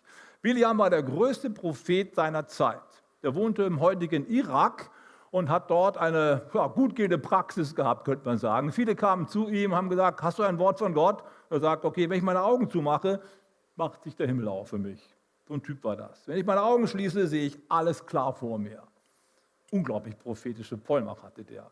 Biliam 0.41 0.79
war 0.79 0.89
der 0.89 1.03
größte 1.03 1.51
Prophet 1.51 2.15
seiner 2.15 2.47
Zeit. 2.47 2.81
Er 3.21 3.35
wohnte 3.35 3.65
im 3.65 3.81
heutigen 3.81 4.27
Irak 4.27 4.91
und 5.35 5.51
hat 5.51 5.69
dort 5.69 5.99
eine 5.99 6.43
ja, 6.55 6.69
gut 6.69 6.95
gehende 6.95 7.19
Praxis 7.19 7.75
gehabt, 7.75 8.05
könnte 8.05 8.25
man 8.25 8.39
sagen. 8.39 8.71
Viele 8.71 8.95
kamen 8.95 9.27
zu 9.27 9.49
ihm, 9.49 9.75
haben 9.75 9.89
gesagt, 9.89 10.23
hast 10.23 10.39
du 10.39 10.45
ein 10.45 10.61
Wort 10.61 10.79
von 10.79 10.95
Gott? 10.95 11.25
Er 11.51 11.59
sagt, 11.59 11.85
okay, 11.85 12.09
wenn 12.09 12.19
ich 12.19 12.23
meine 12.23 12.41
Augen 12.41 12.71
zumache, 12.71 13.21
macht 13.75 14.05
sich 14.05 14.15
der 14.15 14.29
Himmel 14.29 14.47
auf 14.47 14.69
für 14.69 14.79
mich. 14.79 15.03
So 15.49 15.55
ein 15.55 15.63
Typ 15.65 15.83
war 15.83 15.97
das. 15.97 16.29
Wenn 16.29 16.39
ich 16.39 16.47
meine 16.47 16.63
Augen 16.63 16.87
schließe, 16.87 17.27
sehe 17.27 17.47
ich 17.47 17.59
alles 17.69 18.07
klar 18.07 18.33
vor 18.33 18.61
mir. 18.61 18.85
Unglaublich 19.73 20.17
prophetische 20.17 20.79
Vollmacht 20.79 21.25
hatte 21.25 21.43
der. 21.43 21.69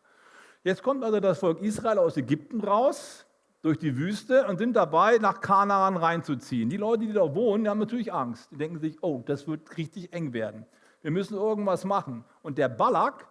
Jetzt 0.65 0.83
kommt 0.83 1.01
also 1.01 1.21
das 1.21 1.39
Volk 1.39 1.61
Israel 1.61 1.99
aus 1.99 2.17
Ägypten 2.17 2.59
raus, 2.59 3.25
durch 3.61 3.79
die 3.79 3.95
Wüste 3.95 4.45
und 4.45 4.57
sind 4.57 4.73
dabei, 4.73 5.19
nach 5.19 5.39
Kanaan 5.39 5.95
reinzuziehen. 5.95 6.69
Die 6.69 6.75
Leute, 6.75 7.05
die 7.05 7.13
da 7.13 7.33
wohnen, 7.33 7.63
die 7.63 7.69
haben 7.69 7.79
natürlich 7.79 8.11
Angst. 8.11 8.51
Die 8.51 8.57
denken 8.57 8.79
sich, 8.79 9.01
oh, 9.01 9.23
das 9.25 9.47
wird 9.47 9.77
richtig 9.77 10.11
eng 10.11 10.33
werden. 10.33 10.65
Wir 11.01 11.11
müssen 11.11 11.35
irgendwas 11.35 11.85
machen. 11.85 12.25
Und 12.41 12.57
der 12.57 12.67
Balak, 12.67 13.25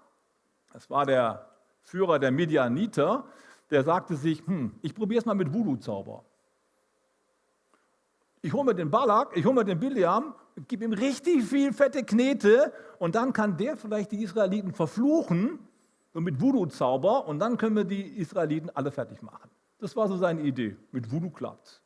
das 0.73 0.89
war 0.91 1.07
der 1.07 1.49
Führer 1.83 2.19
der 2.19 2.31
Midianiter, 2.31 3.25
der 3.71 3.85
sagte 3.85 4.17
sich, 4.17 4.47
hm, 4.47 4.75
ich 4.83 4.95
probiere 4.95 5.21
es 5.21 5.27
mal 5.27 5.35
mit 5.35 5.53
Voodoo-Zauber. 5.53 6.25
Ich 8.43 8.53
hole 8.53 8.65
mir 8.65 8.75
den 8.75 8.91
Balak, 8.91 9.37
ich 9.37 9.45
hole 9.45 9.55
mir 9.55 9.65
den 9.65 9.79
Biliam, 9.79 10.35
gebe 10.69 10.85
ihm 10.85 10.93
richtig 10.93 11.45
viel 11.45 11.73
fette 11.73 12.05
Knete 12.05 12.73
und 12.99 13.15
dann 13.15 13.33
kann 13.33 13.57
der 13.57 13.77
vielleicht 13.77 14.13
die 14.13 14.23
Israeliten 14.23 14.73
verfluchen, 14.73 15.59
so 16.13 16.21
mit 16.21 16.41
Voodoo-Zauber 16.41 17.27
und 17.27 17.39
dann 17.39 17.57
können 17.57 17.77
wir 17.77 17.85
die 17.85 18.03
Israeliten 18.19 18.71
alle 18.71 18.91
fertig 18.91 19.23
machen. 19.23 19.51
Das 19.79 19.97
war 19.97 20.07
so 20.09 20.17
seine 20.17 20.43
Idee. 20.43 20.77
Mit 20.93 21.11
Voodoo 21.11 21.31
klappt 21.31 21.83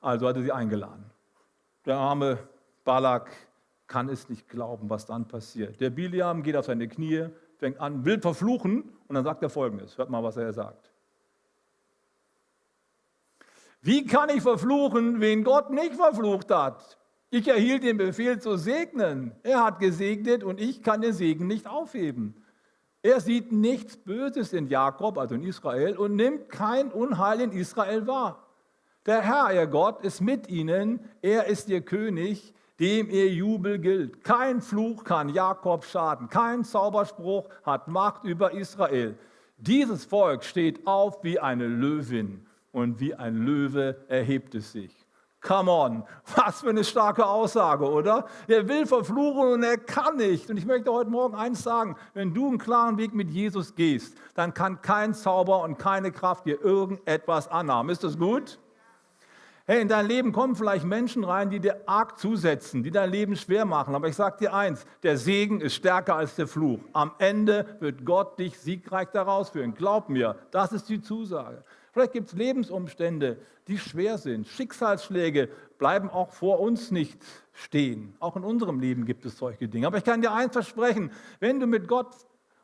Also 0.00 0.28
hat 0.28 0.36
er 0.36 0.42
sie 0.42 0.52
eingeladen. 0.52 1.04
Der 1.86 1.96
arme 1.96 2.38
Balak 2.84 3.30
kann 3.86 4.08
es 4.08 4.28
nicht 4.28 4.48
glauben, 4.48 4.90
was 4.90 5.06
dann 5.06 5.26
passiert. 5.26 5.80
Der 5.80 5.90
Biliam 5.90 6.42
geht 6.42 6.56
auf 6.56 6.66
seine 6.66 6.86
Knie, 6.86 7.28
fängt 7.60 7.80
an, 7.80 8.04
will 8.04 8.20
verfluchen 8.20 8.92
und 9.06 9.14
dann 9.14 9.24
sagt 9.24 9.42
er 9.42 9.50
folgendes. 9.50 9.96
Hört 9.96 10.10
mal, 10.10 10.22
was 10.22 10.36
er 10.36 10.52
sagt. 10.52 10.90
Wie 13.82 14.04
kann 14.04 14.28
ich 14.28 14.42
verfluchen, 14.42 15.20
wen 15.20 15.44
Gott 15.44 15.70
nicht 15.70 15.94
verflucht 15.94 16.50
hat? 16.50 16.98
Ich 17.30 17.46
erhielt 17.46 17.84
den 17.84 17.96
Befehl 17.96 18.40
zu 18.40 18.56
segnen. 18.56 19.32
Er 19.42 19.64
hat 19.64 19.78
gesegnet 19.78 20.42
und 20.42 20.60
ich 20.60 20.82
kann 20.82 21.00
den 21.00 21.12
Segen 21.12 21.46
nicht 21.46 21.68
aufheben. 21.68 22.44
Er 23.02 23.20
sieht 23.20 23.52
nichts 23.52 23.96
Böses 23.96 24.52
in 24.52 24.66
Jakob, 24.66 25.16
also 25.16 25.34
in 25.34 25.44
Israel, 25.44 25.96
und 25.96 26.16
nimmt 26.16 26.50
kein 26.50 26.90
Unheil 26.90 27.40
in 27.40 27.52
Israel 27.52 28.06
wahr. 28.06 28.46
Der 29.06 29.22
Herr, 29.22 29.54
ihr 29.54 29.66
Gott, 29.66 30.02
ist 30.04 30.20
mit 30.20 30.48
ihnen. 30.48 31.00
Er 31.22 31.46
ist 31.46 31.68
ihr 31.70 31.80
König, 31.80 32.52
dem 32.80 33.10
ihr 33.10 33.28
Jubel 33.28 33.78
gilt. 33.78 34.24
Kein 34.24 34.62
Fluch 34.62 35.04
kann 35.04 35.28
Jakob 35.28 35.84
schaden. 35.84 36.28
Kein 36.28 36.64
Zauberspruch 36.64 37.48
hat 37.62 37.88
Macht 37.88 38.24
über 38.24 38.52
Israel. 38.52 39.18
Dieses 39.58 40.06
Volk 40.06 40.42
steht 40.42 40.86
auf 40.86 41.22
wie 41.22 41.38
eine 41.38 41.66
Löwin 41.66 42.46
und 42.72 42.98
wie 42.98 43.14
ein 43.14 43.36
Löwe 43.36 43.96
erhebt 44.08 44.54
es 44.54 44.72
sich. 44.72 44.94
Come 45.42 45.70
on, 45.70 46.04
was 46.36 46.60
für 46.60 46.68
eine 46.68 46.84
starke 46.84 47.26
Aussage, 47.26 47.90
oder? 47.90 48.26
Er 48.46 48.68
will 48.68 48.86
verfluchen 48.86 49.54
und 49.54 49.62
er 49.62 49.78
kann 49.78 50.16
nicht. 50.16 50.50
Und 50.50 50.58
ich 50.58 50.66
möchte 50.66 50.92
heute 50.92 51.10
Morgen 51.10 51.34
eins 51.34 51.62
sagen, 51.62 51.96
wenn 52.12 52.34
du 52.34 52.46
einen 52.46 52.58
klaren 52.58 52.98
Weg 52.98 53.14
mit 53.14 53.30
Jesus 53.30 53.74
gehst, 53.74 54.16
dann 54.34 54.52
kann 54.52 54.82
kein 54.82 55.14
Zauber 55.14 55.62
und 55.62 55.78
keine 55.78 56.12
Kraft 56.12 56.44
dir 56.44 56.60
irgendetwas 56.62 57.48
anhaben. 57.48 57.88
Ist 57.88 58.04
das 58.04 58.18
gut? 58.18 58.58
Hey, 59.70 59.82
in 59.82 59.86
dein 59.86 60.08
Leben 60.08 60.32
kommen 60.32 60.56
vielleicht 60.56 60.84
Menschen 60.84 61.22
rein, 61.22 61.48
die 61.48 61.60
dir 61.60 61.82
arg 61.86 62.18
zusetzen, 62.18 62.82
die 62.82 62.90
dein 62.90 63.08
Leben 63.08 63.36
schwer 63.36 63.64
machen. 63.64 63.94
Aber 63.94 64.08
ich 64.08 64.16
sage 64.16 64.38
dir 64.40 64.52
eins, 64.52 64.84
der 65.04 65.16
Segen 65.16 65.60
ist 65.60 65.76
stärker 65.76 66.16
als 66.16 66.34
der 66.34 66.48
Fluch. 66.48 66.80
Am 66.92 67.12
Ende 67.18 67.76
wird 67.78 68.04
Gott 68.04 68.36
dich 68.40 68.58
siegreich 68.58 69.10
daraus 69.12 69.50
führen. 69.50 69.76
Glaub 69.76 70.08
mir, 70.08 70.34
das 70.50 70.72
ist 70.72 70.88
die 70.88 71.00
Zusage. 71.00 71.62
Vielleicht 71.92 72.14
gibt 72.14 72.26
es 72.26 72.32
Lebensumstände, 72.32 73.38
die 73.68 73.78
schwer 73.78 74.18
sind. 74.18 74.48
Schicksalsschläge 74.48 75.48
bleiben 75.78 76.10
auch 76.10 76.32
vor 76.32 76.58
uns 76.58 76.90
nicht 76.90 77.22
stehen. 77.52 78.16
Auch 78.18 78.34
in 78.34 78.42
unserem 78.42 78.80
Leben 78.80 79.06
gibt 79.06 79.24
es 79.24 79.38
solche 79.38 79.68
Dinge. 79.68 79.86
Aber 79.86 79.98
ich 79.98 80.04
kann 80.04 80.20
dir 80.20 80.32
eins 80.32 80.52
versprechen, 80.52 81.12
wenn 81.38 81.60
du 81.60 81.68
mit 81.68 81.86
Gott 81.86 82.08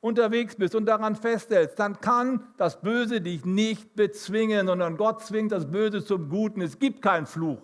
unterwegs 0.06 0.56
bist 0.56 0.74
und 0.74 0.86
daran 0.86 1.16
festhältst, 1.16 1.78
dann 1.78 2.00
kann 2.00 2.46
das 2.56 2.80
Böse 2.80 3.20
dich 3.20 3.44
nicht 3.44 3.94
bezwingen, 3.96 4.68
sondern 4.68 4.96
Gott 4.96 5.22
zwingt 5.22 5.52
das 5.52 5.70
Böse 5.70 6.04
zum 6.04 6.28
Guten. 6.28 6.62
Es 6.62 6.78
gibt 6.78 7.02
keinen 7.02 7.26
Fluch 7.26 7.58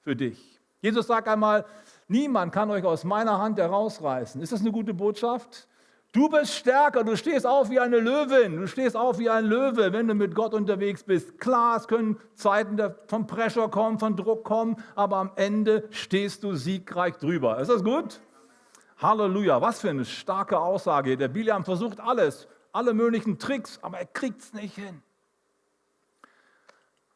für 0.00 0.16
dich. 0.16 0.60
Jesus 0.80 1.08
sagt 1.08 1.28
einmal, 1.28 1.64
niemand 2.06 2.52
kann 2.52 2.70
euch 2.70 2.84
aus 2.84 3.04
meiner 3.04 3.38
Hand 3.38 3.58
herausreißen. 3.58 4.40
Ist 4.40 4.52
das 4.52 4.60
eine 4.60 4.70
gute 4.70 4.94
Botschaft? 4.94 5.68
Du 6.12 6.28
bist 6.30 6.54
stärker, 6.54 7.04
du 7.04 7.16
stehst 7.16 7.46
auf 7.46 7.68
wie 7.68 7.80
eine 7.80 7.98
Löwin, 7.98 8.56
du 8.56 8.66
stehst 8.66 8.96
auf 8.96 9.18
wie 9.18 9.28
ein 9.28 9.44
Löwe, 9.44 9.92
wenn 9.92 10.08
du 10.08 10.14
mit 10.14 10.34
Gott 10.34 10.54
unterwegs 10.54 11.02
bist. 11.02 11.38
Klar, 11.38 11.76
es 11.76 11.86
können 11.86 12.16
Zeiten 12.34 12.80
von 13.06 13.26
Pressure 13.26 13.70
kommen, 13.70 13.98
von 13.98 14.16
Druck 14.16 14.42
kommen, 14.42 14.76
aber 14.94 15.18
am 15.18 15.32
Ende 15.36 15.86
stehst 15.90 16.44
du 16.44 16.54
siegreich 16.54 17.16
drüber. 17.18 17.58
Ist 17.58 17.68
das 17.68 17.84
gut? 17.84 18.20
Halleluja, 18.98 19.60
was 19.60 19.80
für 19.80 19.90
eine 19.90 20.04
starke 20.04 20.58
Aussage. 20.58 21.16
Der 21.16 21.28
Biliam 21.28 21.64
versucht 21.64 22.00
alles, 22.00 22.48
alle 22.72 22.94
möglichen 22.94 23.38
Tricks, 23.38 23.78
aber 23.82 23.98
er 23.98 24.06
kriegt 24.06 24.40
es 24.40 24.52
nicht 24.52 24.74
hin. 24.74 25.02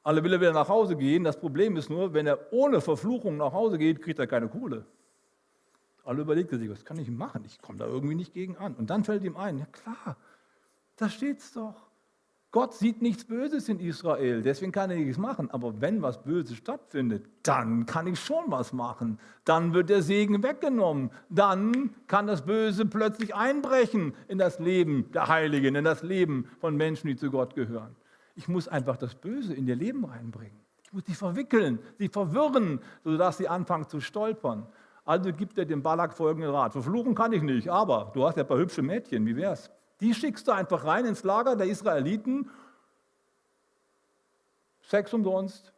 Alle 0.05 0.25
will 0.25 0.33
er 0.33 0.41
wieder 0.41 0.53
nach 0.53 0.69
Hause 0.69 0.97
gehen. 0.97 1.25
Das 1.25 1.39
Problem 1.39 1.77
ist 1.77 1.91
nur, 1.91 2.13
wenn 2.13 2.27
er 2.27 2.53
ohne 2.53 2.81
Verfluchung 2.81 3.37
nach 3.37 3.53
Hause 3.53 3.79
geht, 3.79 4.03
kriegt 4.03 4.19
er 4.19 4.27
keine 4.27 4.49
Kohle. 4.49 4.85
Alle 6.05 6.23
überlegte 6.23 6.59
sich, 6.59 6.69
was 6.69 6.85
kann 6.85 6.99
ich 6.99 7.09
machen? 7.09 7.45
Ich 7.45 7.61
komme 7.61 7.79
da 7.79 7.87
irgendwie 7.87 8.17
nicht 8.17 8.33
gegen 8.33 8.57
an. 8.57 8.75
Und 8.75 8.91
dann 8.91 9.05
fällt 9.05 9.23
ihm 9.23 9.37
ein, 9.37 9.59
ja 9.59 9.67
klar, 9.67 10.17
da 10.97 11.09
steht's 11.09 11.53
doch. 11.53 11.92
Gott 12.53 12.75
sieht 12.75 13.01
nichts 13.01 13.25
Böses 13.25 13.71
in 13.71 13.81
Israel, 13.81 14.43
deswegen 14.43 14.73
kann 14.73 14.91
er 14.91 14.99
nichts 14.99 15.17
machen. 15.17 15.51
Aber 15.51 15.81
wenn 15.81 16.03
was 16.03 16.23
Böses 16.23 16.59
stattfindet, 16.59 17.25
dann 17.43 17.87
kann 17.87 18.07
ich 18.07 18.21
schon 18.21 18.45
was 18.49 18.75
machen. 18.75 19.19
Dann 19.47 19.73
wird 19.73 19.89
der 19.89 20.03
Segen 20.03 20.43
weggenommen. 20.43 21.11
Dann 21.31 21.95
kann 22.09 22.27
das 22.27 22.45
Böse 22.45 22.85
plötzlich 22.85 23.35
einbrechen 23.35 24.13
in 24.29 24.37
das 24.37 24.59
Leben 24.59 25.11
der 25.13 25.29
Heiligen, 25.29 25.75
in 25.77 25.85
das 25.85 26.03
Leben 26.03 26.47
von 26.61 26.77
Menschen, 26.77 27.09
die 27.09 27.17
zu 27.17 27.31
Gott 27.31 27.55
gehören. 27.55 27.97
Ich 28.35 28.49
muss 28.49 28.69
einfach 28.69 28.99
das 28.99 29.15
Böse 29.15 29.55
in 29.55 29.67
ihr 29.67 29.77
Leben 29.77 30.05
reinbringen. 30.05 30.61
Ich 30.85 30.93
muss 30.93 31.05
sie 31.07 31.15
verwickeln, 31.15 31.79
sie 31.99 32.11
verwirren, 32.11 32.81
sodass 33.03 33.39
sie 33.39 33.49
anfangen 33.49 33.89
zu 33.89 34.03
stolpern. 34.03 34.67
Also 35.07 35.33
gibt 35.33 35.57
er 35.57 35.65
dem 35.65 35.83
Balak 35.83 36.13
folgenden 36.13 36.51
Rat. 36.51 36.75
Verfluchen 36.75 37.15
kann 37.15 37.33
ich 37.33 37.43
nicht, 37.43 37.71
aber 37.71 38.13
du 38.13 38.27
hast 38.27 38.37
ja 38.37 38.43
ein 38.43 38.49
paar 38.49 38.59
hübsche 38.59 38.83
Mädchen, 38.83 39.25
wie 39.25 39.37
wär's? 39.37 39.71
Die 40.03 40.13
schickst 40.15 40.49
du 40.49 40.53
einfach 40.53 40.85
rein 40.85 41.05
ins 41.05 41.23
Lager 41.23 41.55
der 41.55 41.69
Israeliten. 41.69 42.51
Sex 44.83 45.15
umsonst. 45.15 45.73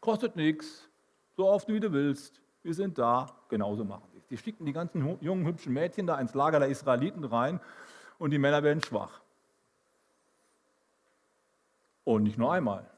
Kostet 0.00 0.36
nichts. 0.36 0.88
So 1.36 1.48
oft 1.48 1.66
wie 1.66 1.80
du 1.80 1.92
willst. 1.92 2.40
Wir 2.62 2.72
sind 2.72 2.98
da. 2.98 3.34
Genauso 3.48 3.84
machen 3.84 4.04
sie 4.12 4.22
Die 4.30 4.38
schicken 4.38 4.64
die 4.64 4.72
ganzen 4.72 5.18
jungen, 5.20 5.44
hübschen 5.44 5.72
Mädchen 5.72 6.06
da 6.06 6.20
ins 6.20 6.34
Lager 6.34 6.60
der 6.60 6.68
Israeliten 6.68 7.24
rein 7.24 7.60
und 8.20 8.30
die 8.30 8.38
Männer 8.38 8.62
werden 8.62 8.80
schwach. 8.80 9.20
Und 12.04 12.22
nicht 12.22 12.38
nur 12.38 12.52
einmal. 12.52 12.88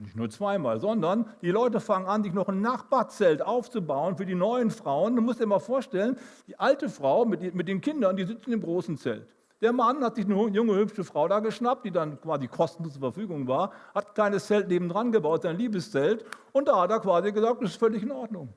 Nicht 0.00 0.16
nur 0.16 0.28
zweimal, 0.28 0.80
sondern 0.80 1.26
die 1.40 1.52
Leute 1.52 1.78
fangen 1.80 2.06
an, 2.06 2.24
sich 2.24 2.32
noch 2.32 2.48
ein 2.48 2.60
Nachbarzelt 2.60 3.42
aufzubauen 3.42 4.16
für 4.16 4.26
die 4.26 4.34
neuen 4.34 4.70
Frauen. 4.70 5.14
Du 5.14 5.22
musst 5.22 5.40
dir 5.40 5.46
mal 5.46 5.60
vorstellen, 5.60 6.18
die 6.48 6.58
alte 6.58 6.88
Frau 6.88 7.24
mit, 7.24 7.54
mit 7.54 7.68
den 7.68 7.80
Kindern, 7.80 8.16
die 8.16 8.24
sitzen 8.24 8.52
im 8.52 8.60
großen 8.60 8.96
Zelt. 8.96 9.28
Der 9.60 9.72
Mann 9.72 10.02
hat 10.02 10.16
sich 10.16 10.24
eine 10.24 10.34
junge, 10.48 10.74
hübsche 10.74 11.04
Frau 11.04 11.28
da 11.28 11.38
geschnappt, 11.38 11.84
die 11.84 11.92
dann 11.92 12.20
quasi 12.20 12.48
kostenlos 12.48 12.94
zur 12.94 13.00
Verfügung 13.00 13.46
war, 13.46 13.72
hat 13.94 14.08
ein 14.08 14.14
kleines 14.14 14.46
Zelt 14.46 14.68
nebendran 14.68 15.12
gebaut, 15.12 15.42
sein 15.42 15.56
Liebeszelt, 15.56 16.24
und 16.52 16.68
da 16.68 16.82
hat 16.82 16.90
er 16.90 17.00
quasi 17.00 17.30
gesagt, 17.32 17.62
das 17.62 17.70
ist 17.70 17.78
völlig 17.78 18.02
in 18.02 18.10
Ordnung. 18.10 18.52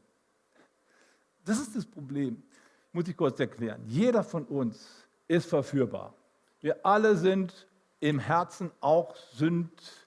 Das 1.46 1.60
ist 1.60 1.76
das 1.76 1.86
Problem. 1.86 2.44
Muss 2.92 3.08
ich 3.08 3.16
kurz 3.16 3.40
erklären. 3.40 3.84
Jeder 3.86 4.24
von 4.24 4.44
uns 4.46 5.08
ist 5.28 5.48
verführbar. 5.48 6.14
Wir 6.60 6.86
alle 6.86 7.16
sind 7.16 7.68
im 8.00 8.20
Herzen 8.20 8.72
auch 8.82 9.16
sünd, 9.16 10.07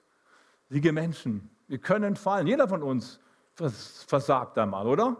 liebe 0.71 0.91
Menschen, 0.91 1.49
wir 1.67 1.77
können 1.77 2.15
fallen. 2.15 2.47
Jeder 2.47 2.67
von 2.67 2.81
uns 2.81 3.19
versagt 3.55 4.57
einmal, 4.57 4.87
oder? 4.87 5.17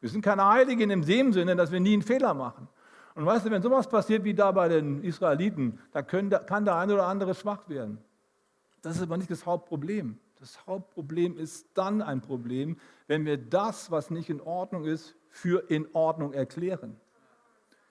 Wir 0.00 0.08
sind 0.08 0.22
keine 0.22 0.46
Heiligen 0.46 0.90
in 0.90 1.02
dem 1.02 1.32
Sinne, 1.32 1.56
dass 1.56 1.70
wir 1.70 1.80
nie 1.80 1.92
einen 1.92 2.02
Fehler 2.02 2.34
machen. 2.34 2.68
Und 3.14 3.26
weißt 3.26 3.44
du, 3.44 3.50
wenn 3.50 3.62
sowas 3.62 3.88
passiert 3.88 4.24
wie 4.24 4.32
da 4.32 4.52
bei 4.52 4.68
den 4.68 5.02
Israeliten, 5.04 5.78
da 5.92 6.02
können, 6.02 6.30
kann 6.30 6.64
der 6.64 6.76
eine 6.76 6.94
oder 6.94 7.06
andere 7.06 7.34
schwach 7.34 7.68
werden. 7.68 7.98
Das 8.80 8.96
ist 8.96 9.02
aber 9.02 9.16
nicht 9.16 9.30
das 9.30 9.44
Hauptproblem. 9.44 10.18
Das 10.40 10.66
Hauptproblem 10.66 11.36
ist 11.36 11.66
dann 11.74 12.00
ein 12.00 12.20
Problem, 12.20 12.78
wenn 13.06 13.26
wir 13.26 13.36
das, 13.36 13.90
was 13.90 14.10
nicht 14.10 14.30
in 14.30 14.40
Ordnung 14.40 14.84
ist, 14.84 15.14
für 15.28 15.70
in 15.70 15.86
Ordnung 15.92 16.32
erklären. 16.32 16.96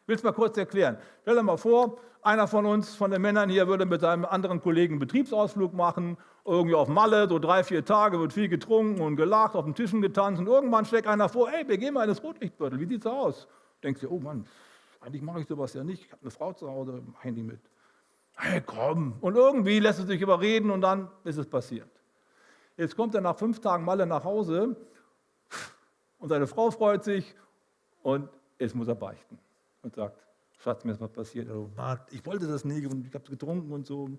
Ich 0.02 0.08
will 0.08 0.16
es 0.16 0.24
mal 0.24 0.34
kurz 0.34 0.58
erklären. 0.58 0.98
Stell 1.22 1.36
dir 1.36 1.44
mal 1.44 1.58
vor, 1.58 2.00
einer 2.22 2.48
von 2.48 2.66
uns, 2.66 2.96
von 2.96 3.12
den 3.12 3.22
Männern 3.22 3.50
hier, 3.50 3.68
würde 3.68 3.86
mit 3.86 4.02
seinem 4.02 4.26
anderen 4.26 4.62
Kollegen 4.62 4.94
einen 4.94 5.00
Betriebsausflug 5.00 5.74
machen, 5.74 6.18
irgendwie 6.46 6.76
auf 6.76 6.88
Malle, 6.88 7.28
so 7.30 7.40
drei, 7.40 7.64
vier 7.64 7.86
Tage, 7.86 8.20
wird 8.20 8.34
viel 8.34 8.50
getrunken 8.50 9.02
und 9.02 9.16
gelacht, 9.16 9.56
auf 9.56 9.66
den 9.66 9.76
Tischen 9.76 10.02
getanzt 10.02 10.40
und 10.40 10.48
irgendwann 10.48 10.86
schlägt 10.86 11.08
einer 11.08 11.30
vor, 11.30 11.52
ey, 11.52 11.68
wir 11.68 11.78
gehen 11.78 11.94
mal 11.94 12.04
in 12.04 12.10
das 12.10 12.24
Rotlichtviertel, 12.24 12.80
wie 12.80 12.86
sieht's 12.86 13.06
aus? 13.06 13.48
Denkst 13.84 14.02
du, 14.02 14.10
oh 14.10 14.20
Mann, 14.20 14.46
eigentlich 15.02 15.22
mache 15.22 15.42
ich 15.42 15.48
sowas 15.48 15.74
ja 15.74 15.84
nicht, 15.84 16.06
ich 16.06 16.12
habe 16.12 16.22
eine 16.22 16.32
Frau 16.32 16.54
zu 16.54 16.70
Hause, 16.70 17.02
mach 17.14 17.24
ich 17.24 17.36
mit. 17.36 17.60
Hey, 18.38 18.62
komm. 18.66 19.16
Und 19.22 19.36
irgendwie 19.36 19.80
lässt 19.80 20.00
es 20.00 20.08
sich 20.08 20.22
überreden 20.22 20.72
und 20.72 20.82
dann 20.82 21.10
ist 21.24 21.38
es 21.38 21.48
passiert. 21.48 21.90
Jetzt 22.78 22.96
kommt 22.96 23.14
er 23.14 23.22
nach 23.22 23.38
fünf 23.38 23.60
Tagen 23.60 23.86
Malle 23.86 24.06
nach 24.06 24.24
Hause 24.24 24.76
und 26.18 26.30
seine 26.30 26.48
Frau 26.48 26.72
freut 26.72 27.04
sich 27.04 27.36
und 28.02 28.30
jetzt 28.58 28.74
muss 28.74 28.88
er 28.88 28.96
beichten 28.96 29.38
und 29.84 29.94
sagt, 29.94 30.18
Schatz, 30.58 30.84
mir 30.86 30.94
ist 30.94 31.02
was 31.02 31.12
passiert. 31.12 31.50
Ich 32.12 32.26
wollte 32.26 32.48
das 32.48 32.66
nicht 32.66 32.88
und 32.88 33.06
ich 33.06 33.14
habe 33.14 33.24
es 33.24 33.30
getrunken 33.30 33.72
und 33.72 33.86
so. 33.86 34.10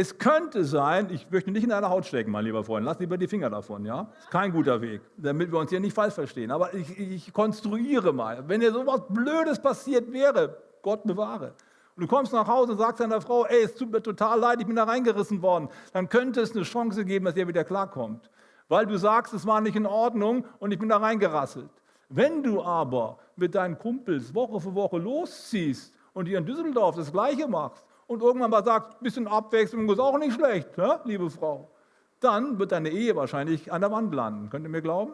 Es 0.00 0.16
könnte 0.16 0.64
sein, 0.64 1.08
ich 1.10 1.28
möchte 1.28 1.50
nicht 1.50 1.64
in 1.64 1.70
deine 1.70 1.90
Haut 1.90 2.06
stecken, 2.06 2.30
mein 2.30 2.44
lieber 2.44 2.62
Freund, 2.62 2.86
lass 2.86 3.00
lieber 3.00 3.18
die 3.18 3.26
Finger 3.26 3.50
davon, 3.50 3.84
ja? 3.84 4.06
Ist 4.20 4.30
kein 4.30 4.52
guter 4.52 4.80
Weg, 4.80 5.00
damit 5.16 5.50
wir 5.50 5.58
uns 5.58 5.70
hier 5.70 5.80
nicht 5.80 5.92
falsch 5.92 6.14
verstehen. 6.14 6.52
Aber 6.52 6.72
ich, 6.72 6.96
ich 6.96 7.32
konstruiere 7.32 8.12
mal, 8.12 8.44
wenn 8.46 8.60
dir 8.60 8.70
sowas 8.70 9.00
Blödes 9.08 9.58
passiert 9.58 10.12
wäre, 10.12 10.56
Gott 10.82 11.02
bewahre, 11.02 11.54
und 11.96 12.02
du 12.02 12.06
kommst 12.06 12.32
nach 12.32 12.46
Hause 12.46 12.70
und 12.70 12.78
sagst 12.78 13.00
deiner 13.00 13.20
Frau, 13.20 13.44
ey, 13.46 13.64
es 13.64 13.74
tut 13.74 13.90
mir 13.90 14.00
total 14.00 14.38
leid, 14.38 14.60
ich 14.60 14.68
bin 14.68 14.76
da 14.76 14.84
reingerissen 14.84 15.42
worden, 15.42 15.68
dann 15.92 16.08
könnte 16.08 16.42
es 16.42 16.54
eine 16.54 16.62
Chance 16.62 17.04
geben, 17.04 17.24
dass 17.24 17.34
ihr 17.34 17.48
wieder 17.48 17.64
klarkommt. 17.64 18.30
Weil 18.68 18.86
du 18.86 18.96
sagst, 18.96 19.34
es 19.34 19.48
war 19.48 19.60
nicht 19.60 19.74
in 19.74 19.84
Ordnung 19.84 20.44
und 20.60 20.70
ich 20.70 20.78
bin 20.78 20.88
da 20.88 20.98
reingerasselt. 20.98 21.70
Wenn 22.08 22.44
du 22.44 22.62
aber 22.62 23.18
mit 23.34 23.56
deinen 23.56 23.76
Kumpels 23.76 24.32
Woche 24.32 24.60
für 24.60 24.76
Woche 24.76 24.98
losziehst 24.98 25.92
und 26.12 26.26
hier 26.26 26.38
in 26.38 26.46
Düsseldorf 26.46 26.94
das 26.94 27.10
Gleiche 27.10 27.48
machst, 27.48 27.82
und 28.08 28.22
irgendwann 28.22 28.50
mal 28.50 28.64
sagt, 28.64 28.94
ein 28.94 29.04
bisschen 29.04 29.28
Abwechslung 29.28 29.88
ist 29.88 30.00
auch 30.00 30.18
nicht 30.18 30.34
schlecht, 30.34 30.76
ja, 30.76 31.00
liebe 31.04 31.30
Frau, 31.30 31.70
dann 32.18 32.58
wird 32.58 32.72
deine 32.72 32.88
Ehe 32.88 33.14
wahrscheinlich 33.14 33.70
an 33.72 33.82
der 33.82 33.92
Wand 33.92 34.12
landen. 34.12 34.50
Könnt 34.50 34.64
ihr 34.64 34.70
mir 34.70 34.82
glauben? 34.82 35.12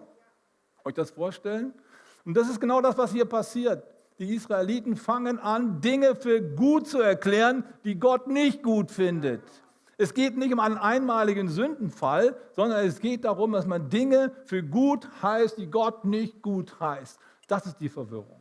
Euch 0.85 0.95
das 0.95 1.11
vorstellen? 1.11 1.75
Und 2.25 2.35
das 2.35 2.49
ist 2.49 2.61
genau 2.61 2.81
das, 2.81 2.97
was 2.97 3.13
hier 3.13 3.27
passiert. 3.27 3.85
Die 4.19 4.35
Israeliten 4.35 4.97
fangen 4.97 5.39
an, 5.39 5.81
Dinge 5.81 6.15
für 6.15 6.41
gut 6.41 6.87
zu 6.87 7.01
erklären, 7.01 7.65
die 7.83 7.99
Gott 7.99 8.29
nicht 8.29 8.63
gut 8.63 8.91
findet. 8.91 9.43
Es 9.99 10.15
geht 10.15 10.37
nicht 10.37 10.53
um 10.53 10.61
einen 10.61 10.79
einmaligen 10.79 11.49
Sündenfall, 11.49 12.37
sondern 12.53 12.87
es 12.87 13.01
geht 13.01 13.25
darum, 13.25 13.53
dass 13.53 13.67
man 13.67 13.91
Dinge 13.91 14.33
für 14.45 14.63
gut 14.63 15.09
heißt, 15.21 15.59
die 15.59 15.71
Gott 15.71 16.05
nicht 16.05 16.43
gut 16.43 16.79
heißt. 16.81 17.19
Das 17.49 17.67
ist 17.67 17.81
die 17.81 17.89
Verwirrung. 17.89 18.41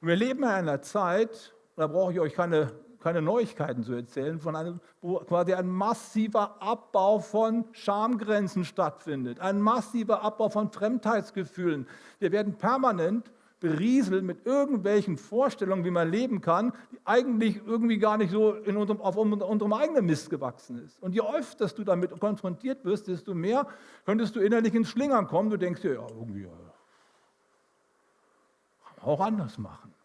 Und 0.00 0.08
wir 0.08 0.16
leben 0.16 0.42
in 0.42 0.48
einer 0.48 0.82
Zeit, 0.82 1.54
da 1.74 1.86
brauche 1.86 2.12
ich 2.12 2.20
euch 2.20 2.34
keine 2.34 2.70
keine 3.00 3.22
Neuigkeiten 3.22 3.82
zu 3.82 3.92
erzählen, 3.94 4.40
von 4.40 4.56
einem, 4.56 4.80
wo 5.00 5.18
quasi 5.18 5.54
ein 5.54 5.68
massiver 5.68 6.60
Abbau 6.60 7.20
von 7.20 7.64
Schamgrenzen 7.72 8.64
stattfindet, 8.64 9.40
ein 9.40 9.60
massiver 9.60 10.22
Abbau 10.22 10.48
von 10.48 10.70
Fremdheitsgefühlen. 10.70 11.86
Wir 12.18 12.32
werden 12.32 12.54
permanent 12.56 13.30
berieselt 13.60 14.24
mit 14.24 14.44
irgendwelchen 14.46 15.16
Vorstellungen, 15.16 15.84
wie 15.84 15.90
man 15.90 16.10
leben 16.10 16.40
kann, 16.40 16.72
die 16.92 16.98
eigentlich 17.04 17.60
irgendwie 17.66 17.98
gar 17.98 18.18
nicht 18.18 18.30
so 18.30 18.52
in 18.52 18.76
unserem, 18.76 19.00
auf 19.00 19.16
unserem 19.16 19.72
eigenen 19.72 20.04
Mist 20.04 20.28
gewachsen 20.28 20.84
ist. 20.84 21.02
Und 21.02 21.14
je 21.14 21.22
öfter 21.22 21.66
du 21.68 21.82
damit 21.84 22.18
konfrontiert 22.20 22.84
wirst, 22.84 23.08
desto 23.08 23.34
mehr 23.34 23.66
könntest 24.04 24.36
du 24.36 24.40
innerlich 24.40 24.74
ins 24.74 24.90
Schlingern 24.90 25.26
kommen. 25.26 25.48
Du 25.50 25.56
denkst 25.56 25.80
dir, 25.80 25.94
ja, 25.94 26.06
irgendwie 26.08 26.42
ja, 26.42 26.50
kann 28.84 28.96
man 28.96 29.06
auch 29.06 29.20
anders 29.20 29.56
machen. 29.58 29.95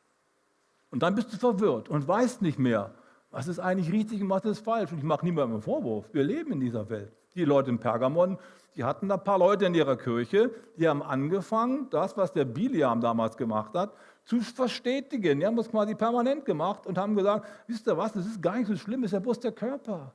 Und 0.92 1.04
dann 1.04 1.16
bist 1.16 1.34
du 1.34 1.38
verwirrt 1.38 1.90
und 1.90 2.08
weißt 2.08 2.42
nicht 2.42 2.60
mehr, 2.60 2.92
was 3.32 3.48
ist 3.48 3.60
eigentlich 3.60 3.92
richtig 3.92 4.22
und 4.22 4.30
was 4.30 4.44
ist 4.44 4.64
falsch. 4.64 4.92
Und 4.92 5.00
ich 5.00 5.04
mache 5.04 5.26
niemandem 5.26 5.54
einen 5.54 5.62
Vorwurf. 5.62 6.06
Wir 6.12 6.24
leben 6.24 6.52
in 6.52 6.60
dieser 6.60 6.90
Welt. 6.90 7.14
Die 7.34 7.46
Leute 7.46 7.70
in 7.70 7.80
Pergamon, 7.80 8.38
die 8.76 8.84
hatten 8.84 9.08
da 9.08 9.16
ein 9.16 9.24
paar 9.24 9.40
Leute 9.40 9.66
in 9.66 9.74
ihrer 9.74 9.96
Kirche, 9.96 10.52
die 10.78 10.88
haben 10.88 11.02
angefangen, 11.02 11.90
das, 11.90 12.18
was 12.18 12.34
der 12.34 12.44
Biliam 12.44 13.00
damals 13.00 13.38
gemacht 13.38 13.74
hat, 13.74 13.94
zu 14.26 14.42
verstetigen. 14.42 15.40
Die 15.40 15.46
haben 15.46 15.56
das 15.56 15.70
quasi 15.70 15.96
permanent 15.96 16.46
gemacht 16.46 16.86
und 16.86 16.98
haben 16.98 17.16
gesagt, 17.16 17.48
wisst 17.68 17.88
ihr 17.88 17.98
was, 17.98 18.12
das 18.12 18.26
ist 18.26 18.42
gar 18.42 18.58
nicht 18.58 18.68
so 18.68 18.76
schlimm, 18.76 19.02
das 19.02 19.10
ist 19.10 19.14
ja 19.14 19.20
bloß 19.20 19.40
der 19.40 19.54
Körper. 19.54 20.14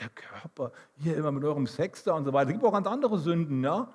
Der 0.00 0.08
Körper, 0.08 0.72
hier 0.96 1.16
immer 1.16 1.32
mit 1.32 1.44
eurem 1.44 1.66
Sex 1.66 2.02
da 2.04 2.14
und 2.14 2.24
so 2.24 2.32
weiter. 2.32 2.48
Es 2.48 2.54
gibt 2.54 2.64
auch 2.64 2.72
ganz 2.72 2.86
andere 2.86 3.18
Sünden, 3.18 3.64
ja. 3.64 3.88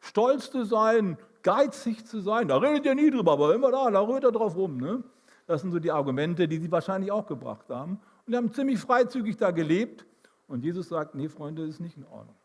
Stolz 0.00 0.50
zu 0.50 0.64
sein, 0.64 1.16
geizig 1.42 2.06
zu 2.06 2.20
sein, 2.20 2.48
da 2.48 2.56
redet 2.56 2.86
ihr 2.86 2.94
nie 2.94 3.10
drüber, 3.10 3.32
aber 3.32 3.54
immer 3.54 3.70
da, 3.70 3.90
da 3.90 4.00
rührt 4.00 4.24
er 4.24 4.32
drauf 4.32 4.56
rum. 4.56 4.78
Ne? 4.78 5.04
Das 5.46 5.60
sind 5.60 5.72
so 5.72 5.78
die 5.78 5.90
Argumente, 5.90 6.48
die 6.48 6.58
sie 6.58 6.70
wahrscheinlich 6.70 7.10
auch 7.10 7.26
gebracht 7.26 7.68
haben. 7.68 8.00
Und 8.26 8.32
die 8.32 8.36
haben 8.36 8.52
ziemlich 8.52 8.78
freizügig 8.78 9.36
da 9.36 9.50
gelebt. 9.50 10.06
Und 10.46 10.64
Jesus 10.64 10.88
sagt, 10.88 11.14
nee, 11.14 11.28
Freunde, 11.28 11.62
das 11.62 11.76
ist 11.76 11.80
nicht 11.80 11.96
in 11.96 12.04
Ordnung. 12.04 12.36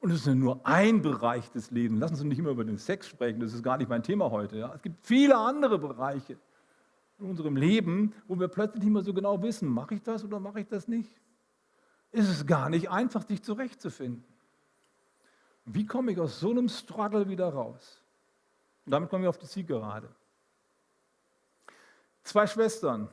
Und 0.00 0.10
es 0.10 0.26
ist 0.26 0.34
nur 0.34 0.64
ein 0.64 1.02
Bereich 1.02 1.50
des 1.50 1.70
Lebens. 1.70 2.00
Lassen 2.00 2.14
Sie 2.14 2.24
nicht 2.24 2.38
immer 2.38 2.50
über 2.50 2.64
den 2.64 2.78
Sex 2.78 3.08
sprechen, 3.08 3.40
das 3.40 3.52
ist 3.52 3.62
gar 3.62 3.78
nicht 3.78 3.88
mein 3.88 4.02
Thema 4.02 4.30
heute. 4.30 4.56
Ja. 4.56 4.72
Es 4.74 4.82
gibt 4.82 5.04
viele 5.04 5.36
andere 5.36 5.78
Bereiche 5.78 6.38
in 7.18 7.26
unserem 7.26 7.56
Leben, 7.56 8.14
wo 8.28 8.38
wir 8.38 8.48
plötzlich 8.48 8.84
nicht 8.84 8.92
mehr 8.92 9.02
so 9.02 9.12
genau 9.12 9.42
wissen, 9.42 9.68
mache 9.68 9.94
ich 9.94 10.02
das 10.02 10.24
oder 10.24 10.38
mache 10.38 10.60
ich 10.60 10.68
das 10.68 10.86
nicht. 10.86 11.10
Ist 12.12 12.28
es 12.28 12.46
gar 12.46 12.70
nicht 12.70 12.90
einfach, 12.90 13.26
sich 13.26 13.42
zurechtzufinden. 13.42 14.24
Wie 15.64 15.84
komme 15.84 16.12
ich 16.12 16.20
aus 16.20 16.40
so 16.40 16.50
einem 16.50 16.68
Struggle 16.68 17.28
wieder 17.28 17.48
raus? 17.48 18.02
Und 18.86 18.92
damit 18.92 19.10
kommen 19.10 19.22
wir 19.22 19.28
auf 19.28 19.38
die 19.38 19.46
Zielgerade. 19.46 20.08
Zwei 22.28 22.46
Schwestern 22.46 23.08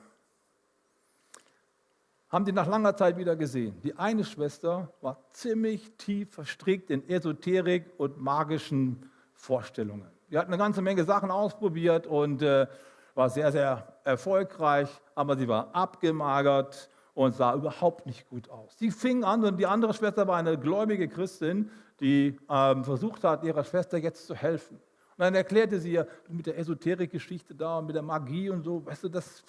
haben 2.28 2.44
die 2.44 2.52
nach 2.52 2.68
langer 2.68 2.98
Zeit 2.98 3.16
wieder 3.16 3.38
gesehen. 3.38 3.80
Die 3.82 3.98
eine 3.98 4.26
Schwester 4.26 4.92
war 5.00 5.24
ziemlich 5.32 5.96
tief 5.96 6.34
verstrickt 6.34 6.90
in 6.90 7.08
Esoterik 7.08 7.94
und 7.98 8.20
magischen 8.20 9.10
Vorstellungen. 9.34 10.12
Die 10.30 10.38
hat 10.38 10.48
eine 10.48 10.58
ganze 10.58 10.82
Menge 10.82 11.06
Sachen 11.06 11.32
ausprobiert 11.32 12.08
und 12.08 12.42
äh, 12.42 12.68
war 13.14 13.30
sehr, 13.30 13.54
sehr 13.54 13.88
erfolgreich, 14.04 14.90
aber 15.16 15.38
sie 15.38 15.48
war 15.48 15.74
abgemagert 15.74 16.90
und 17.14 17.36
sah 17.36 17.56
überhaupt 17.56 18.06
nicht 18.06 18.28
gut 18.28 18.50
aus. 18.50 18.78
Sie 18.78 18.92
fing 18.92 19.24
an 19.24 19.46
und 19.46 19.56
die 19.56 19.66
andere 19.66 19.94
Schwester 19.94 20.28
war 20.28 20.36
eine 20.36 20.60
gläubige 20.60 21.08
Christin, 21.08 21.72
die 22.02 22.38
ähm, 22.50 22.84
versucht 22.84 23.24
hat, 23.24 23.46
ihrer 23.46 23.64
Schwester 23.64 23.98
jetzt 23.98 24.28
zu 24.28 24.36
helfen. 24.36 24.78
Und 25.18 25.24
dann 25.24 25.36
erklärte 25.36 25.80
sie 25.80 25.94
ja 25.94 26.06
mit 26.28 26.46
der 26.46 26.58
Esoterik-Geschichte 26.58 27.56
da 27.56 27.78
und 27.78 27.88
mit 27.88 27.96
der 27.96 28.04
Magie 28.04 28.50
und 28.50 28.64
so, 28.64 28.86
weißt 28.86 29.06
du, 29.06 29.10
das, 29.10 29.44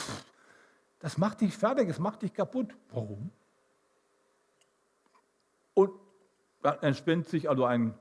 das 1.00 1.18
macht 1.18 1.40
dich 1.40 1.56
fertig, 1.56 1.88
das 1.88 1.98
macht 1.98 2.22
dich 2.22 2.32
kaputt. 2.32 2.76
Warum? 2.92 3.30
Und 5.74 5.90
dann 6.62 6.78
entspinnt 6.82 7.28
sich 7.28 7.48
also 7.50 7.64
ein, 7.64 7.94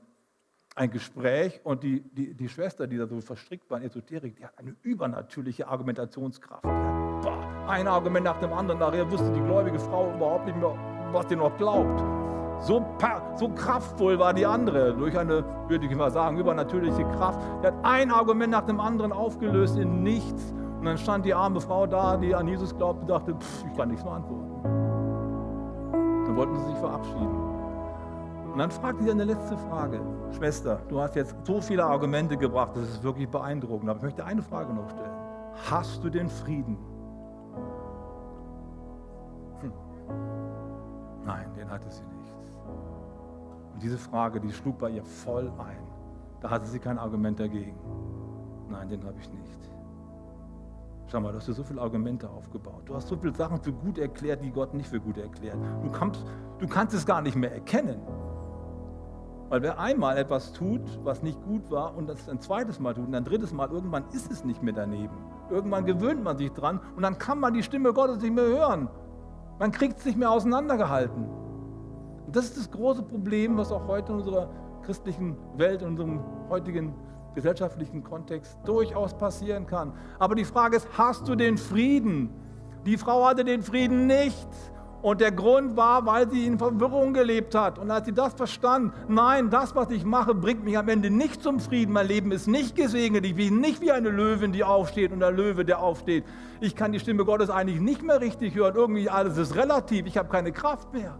ein 0.76 0.92
Gespräch 0.92 1.60
und 1.64 1.82
die, 1.82 2.02
die, 2.02 2.34
die 2.34 2.48
Schwester, 2.48 2.86
die 2.86 2.98
da 2.98 3.08
so 3.08 3.20
verstrickt 3.20 3.68
war 3.68 3.78
in 3.78 3.84
Esoterik, 3.84 4.36
die 4.36 4.44
hat 4.44 4.56
eine 4.58 4.76
übernatürliche 4.82 5.66
Argumentationskraft. 5.66 6.64
Ein 6.64 7.88
Argument 7.88 8.24
nach 8.24 8.38
dem 8.38 8.52
anderen, 8.52 8.78
nachher 8.78 9.10
wusste 9.10 9.32
die 9.32 9.40
gläubige 9.40 9.80
Frau 9.80 10.14
überhaupt 10.14 10.46
nicht 10.46 10.56
mehr, 10.56 10.78
was 11.10 11.28
sie 11.28 11.34
noch 11.34 11.56
glaubt. 11.58 12.15
So, 12.60 12.84
so 13.36 13.48
kraftvoll 13.50 14.18
war 14.18 14.32
die 14.32 14.46
andere, 14.46 14.94
durch 14.94 15.16
eine, 15.18 15.44
würde 15.68 15.86
ich 15.86 15.94
mal 15.94 16.10
sagen, 16.10 16.38
übernatürliche 16.38 17.04
Kraft. 17.16 17.38
Die 17.62 17.66
hat 17.66 17.74
ein 17.82 18.10
Argument 18.10 18.50
nach 18.50 18.64
dem 18.64 18.80
anderen 18.80 19.12
aufgelöst 19.12 19.76
in 19.76 20.02
nichts. 20.02 20.54
Und 20.78 20.84
dann 20.84 20.98
stand 20.98 21.24
die 21.24 21.34
arme 21.34 21.60
Frau 21.60 21.86
da, 21.86 22.16
die 22.16 22.34
an 22.34 22.48
Jesus 22.48 22.76
glaubte, 22.76 23.02
und 23.02 23.10
dachte, 23.10 23.34
pff, 23.34 23.64
ich 23.70 23.76
kann 23.76 23.88
nichts 23.88 24.04
mehr 24.04 24.14
antworten. 24.14 24.50
Dann 26.26 26.36
wollten 26.36 26.56
sie 26.56 26.66
sich 26.66 26.78
verabschieden. 26.78 27.56
Und 28.52 28.58
dann 28.58 28.70
fragte 28.70 29.04
sie 29.04 29.10
eine 29.10 29.24
letzte 29.24 29.56
Frage. 29.68 30.00
Schwester, 30.30 30.80
du 30.88 31.00
hast 31.00 31.14
jetzt 31.14 31.36
so 31.44 31.60
viele 31.60 31.84
Argumente 31.84 32.36
gebracht, 32.36 32.72
das 32.74 32.84
ist 32.84 33.02
wirklich 33.02 33.28
beeindruckend. 33.28 33.88
Aber 33.90 33.98
ich 33.98 34.02
möchte 34.04 34.24
eine 34.24 34.42
Frage 34.42 34.72
noch 34.72 34.88
stellen. 34.88 35.12
Hast 35.70 36.02
du 36.02 36.10
den 36.10 36.28
Frieden? 36.28 36.78
Hm. 39.60 39.72
Nein, 41.24 41.52
den 41.54 41.70
hatte 41.70 41.90
sie 41.90 42.02
nicht. 42.02 42.15
Und 43.76 43.82
diese 43.82 43.98
Frage, 43.98 44.40
die 44.40 44.50
schlug 44.54 44.78
bei 44.78 44.88
ihr 44.88 45.04
voll 45.04 45.52
ein. 45.58 45.76
Da 46.40 46.48
hatte 46.48 46.64
sie 46.64 46.78
kein 46.78 46.98
Argument 46.98 47.38
dagegen. 47.38 47.76
Nein, 48.70 48.88
den 48.88 49.04
habe 49.04 49.18
ich 49.20 49.30
nicht. 49.30 49.70
Schau 51.08 51.20
mal, 51.20 51.30
du 51.30 51.36
hast 51.36 51.46
dir 51.46 51.52
so 51.52 51.62
viele 51.62 51.82
Argumente 51.82 52.26
aufgebaut. 52.26 52.84
Du 52.86 52.94
hast 52.94 53.06
so 53.06 53.18
viele 53.18 53.34
Sachen 53.34 53.60
für 53.60 53.74
gut 53.74 53.98
erklärt, 53.98 54.42
die 54.42 54.50
Gott 54.50 54.72
nicht 54.72 54.88
für 54.88 54.98
gut 54.98 55.18
erklärt. 55.18 55.58
Du 55.82 55.90
kannst, 55.90 56.24
du 56.58 56.66
kannst 56.66 56.94
es 56.94 57.04
gar 57.04 57.20
nicht 57.20 57.36
mehr 57.36 57.52
erkennen. 57.52 58.00
Weil 59.50 59.60
wer 59.60 59.78
einmal 59.78 60.16
etwas 60.16 60.54
tut, 60.54 60.80
was 61.04 61.22
nicht 61.22 61.38
gut 61.44 61.70
war, 61.70 61.94
und 61.98 62.08
das 62.08 62.30
ein 62.30 62.40
zweites 62.40 62.80
Mal 62.80 62.94
tut 62.94 63.06
und 63.06 63.14
ein 63.14 63.24
drittes 63.24 63.52
Mal, 63.52 63.70
irgendwann 63.70 64.04
ist 64.10 64.32
es 64.32 64.42
nicht 64.42 64.62
mehr 64.62 64.72
daneben. 64.72 65.18
Irgendwann 65.50 65.84
gewöhnt 65.84 66.24
man 66.24 66.38
sich 66.38 66.50
dran 66.50 66.80
und 66.96 67.02
dann 67.02 67.18
kann 67.18 67.40
man 67.40 67.52
die 67.52 67.62
Stimme 67.62 67.92
Gottes 67.92 68.22
nicht 68.22 68.34
mehr 68.34 68.46
hören. 68.46 68.88
Man 69.58 69.70
kriegt 69.70 69.98
es 69.98 70.06
nicht 70.06 70.16
mehr 70.16 70.30
auseinandergehalten. 70.30 71.45
Und 72.26 72.34
das 72.34 72.46
ist 72.46 72.56
das 72.56 72.70
große 72.70 73.02
Problem, 73.02 73.56
was 73.56 73.70
auch 73.72 73.86
heute 73.86 74.12
in 74.12 74.18
unserer 74.18 74.50
christlichen 74.84 75.36
Welt, 75.56 75.82
in 75.82 75.88
unserem 75.88 76.20
heutigen 76.48 76.94
gesellschaftlichen 77.34 78.02
Kontext 78.02 78.58
durchaus 78.64 79.16
passieren 79.16 79.66
kann. 79.66 79.92
Aber 80.18 80.34
die 80.34 80.44
Frage 80.44 80.76
ist, 80.76 80.88
hast 80.96 81.28
du 81.28 81.34
den 81.34 81.58
Frieden? 81.58 82.30
Die 82.86 82.96
Frau 82.96 83.26
hatte 83.26 83.44
den 83.44 83.62
Frieden 83.62 84.06
nicht. 84.06 84.48
Und 85.02 85.20
der 85.20 85.30
Grund 85.30 85.76
war, 85.76 86.04
weil 86.06 86.28
sie 86.30 86.46
in 86.46 86.58
Verwirrung 86.58 87.12
gelebt 87.12 87.54
hat. 87.54 87.78
Und 87.78 87.90
als 87.90 88.06
sie 88.06 88.12
das 88.12 88.34
verstand, 88.34 88.92
nein, 89.08 89.50
das, 89.50 89.76
was 89.76 89.90
ich 89.90 90.04
mache, 90.04 90.34
bringt 90.34 90.64
mich 90.64 90.76
am 90.76 90.88
Ende 90.88 91.10
nicht 91.10 91.42
zum 91.42 91.60
Frieden. 91.60 91.92
Mein 91.92 92.08
Leben 92.08 92.32
ist 92.32 92.48
nicht 92.48 92.74
gesegnet. 92.74 93.24
Ich 93.24 93.36
bin 93.36 93.60
nicht 93.60 93.80
wie 93.80 93.92
eine 93.92 94.08
Löwin, 94.08 94.52
die 94.52 94.64
aufsteht 94.64 95.12
und 95.12 95.20
der 95.20 95.30
Löwe, 95.30 95.64
der 95.64 95.80
aufsteht. 95.80 96.24
Ich 96.60 96.74
kann 96.74 96.90
die 96.90 96.98
Stimme 96.98 97.24
Gottes 97.24 97.50
eigentlich 97.50 97.80
nicht 97.80 98.02
mehr 98.02 98.20
richtig 98.20 98.54
hören. 98.54 98.74
Irgendwie 98.74 99.08
alles 99.08 99.36
ist 99.36 99.54
relativ. 99.54 100.06
Ich 100.06 100.16
habe 100.16 100.28
keine 100.28 100.50
Kraft 100.50 100.92
mehr. 100.92 101.16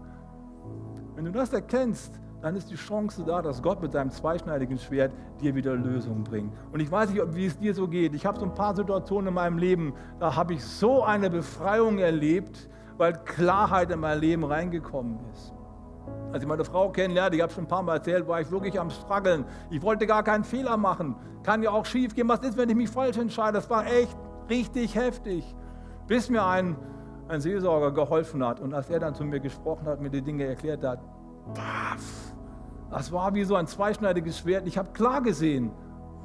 Wenn 1.17 1.25
du 1.25 1.31
das 1.31 1.51
erkennst, 1.51 2.21
dann 2.43 2.55
ist 2.55 2.69
die 2.69 2.75
Chance 2.75 3.23
da, 3.25 3.41
dass 3.41 3.63
Gott 3.63 3.81
mit 3.81 3.91
seinem 3.91 4.11
zweischneidigen 4.11 4.77
Schwert 4.77 5.11
dir 5.41 5.55
wieder 5.55 5.73
Lösungen 5.73 6.23
bringt. 6.23 6.53
Und 6.71 6.79
ich 6.79 6.91
weiß 6.91 7.09
nicht, 7.09 7.23
wie 7.33 7.47
es 7.47 7.57
dir 7.57 7.73
so 7.73 7.87
geht. 7.87 8.13
Ich 8.13 8.23
habe 8.23 8.39
so 8.39 8.45
ein 8.45 8.53
paar 8.53 8.75
Situationen 8.75 9.29
in 9.29 9.33
meinem 9.33 9.57
Leben, 9.57 9.95
da 10.19 10.35
habe 10.35 10.53
ich 10.53 10.63
so 10.63 11.03
eine 11.03 11.31
Befreiung 11.31 11.97
erlebt, 11.97 12.69
weil 12.97 13.13
Klarheit 13.13 13.89
in 13.89 13.99
mein 13.99 14.19
Leben 14.19 14.43
reingekommen 14.43 15.17
ist. 15.33 15.55
Als 16.31 16.43
ich 16.43 16.47
meine 16.47 16.63
Frau 16.63 16.91
kennenlernte, 16.91 17.35
ich 17.35 17.41
habe 17.41 17.51
schon 17.51 17.63
ein 17.63 17.67
paar 17.67 17.81
Mal 17.81 17.95
erzählt, 17.95 18.27
war 18.27 18.39
ich 18.39 18.51
wirklich 18.51 18.79
am 18.79 18.91
struggeln. 18.91 19.43
Ich 19.71 19.81
wollte 19.81 20.05
gar 20.05 20.21
keinen 20.21 20.43
Fehler 20.43 20.77
machen. 20.77 21.15
Kann 21.41 21.63
ja 21.63 21.71
auch 21.71 21.85
schief 21.85 22.13
gehen. 22.13 22.29
Was 22.29 22.41
ist, 22.41 22.57
wenn 22.57 22.69
ich 22.69 22.75
mich 22.75 22.91
falsch 22.91 23.17
entscheide? 23.17 23.53
Das 23.53 23.71
war 23.71 23.87
echt 23.87 24.15
richtig 24.51 24.93
heftig. 24.93 25.55
Bis 26.05 26.29
mir 26.29 26.45
ein, 26.45 26.75
ein 27.29 27.41
Seelsorger 27.41 27.91
geholfen 27.91 28.45
hat 28.45 28.59
und 28.59 28.73
als 28.73 28.89
er 28.89 28.99
dann 28.99 29.15
zu 29.15 29.23
mir 29.23 29.39
gesprochen 29.39 29.85
hat, 29.87 30.01
mir 30.01 30.09
die 30.09 30.21
Dinge 30.21 30.45
erklärt 30.45 30.83
hat, 30.83 30.99
das 32.89 33.11
war 33.11 33.33
wie 33.33 33.43
so 33.43 33.55
ein 33.55 33.67
zweischneidiges 33.67 34.39
Schwert. 34.39 34.67
Ich 34.67 34.77
habe 34.77 34.91
klar 34.91 35.21
gesehen, 35.21 35.71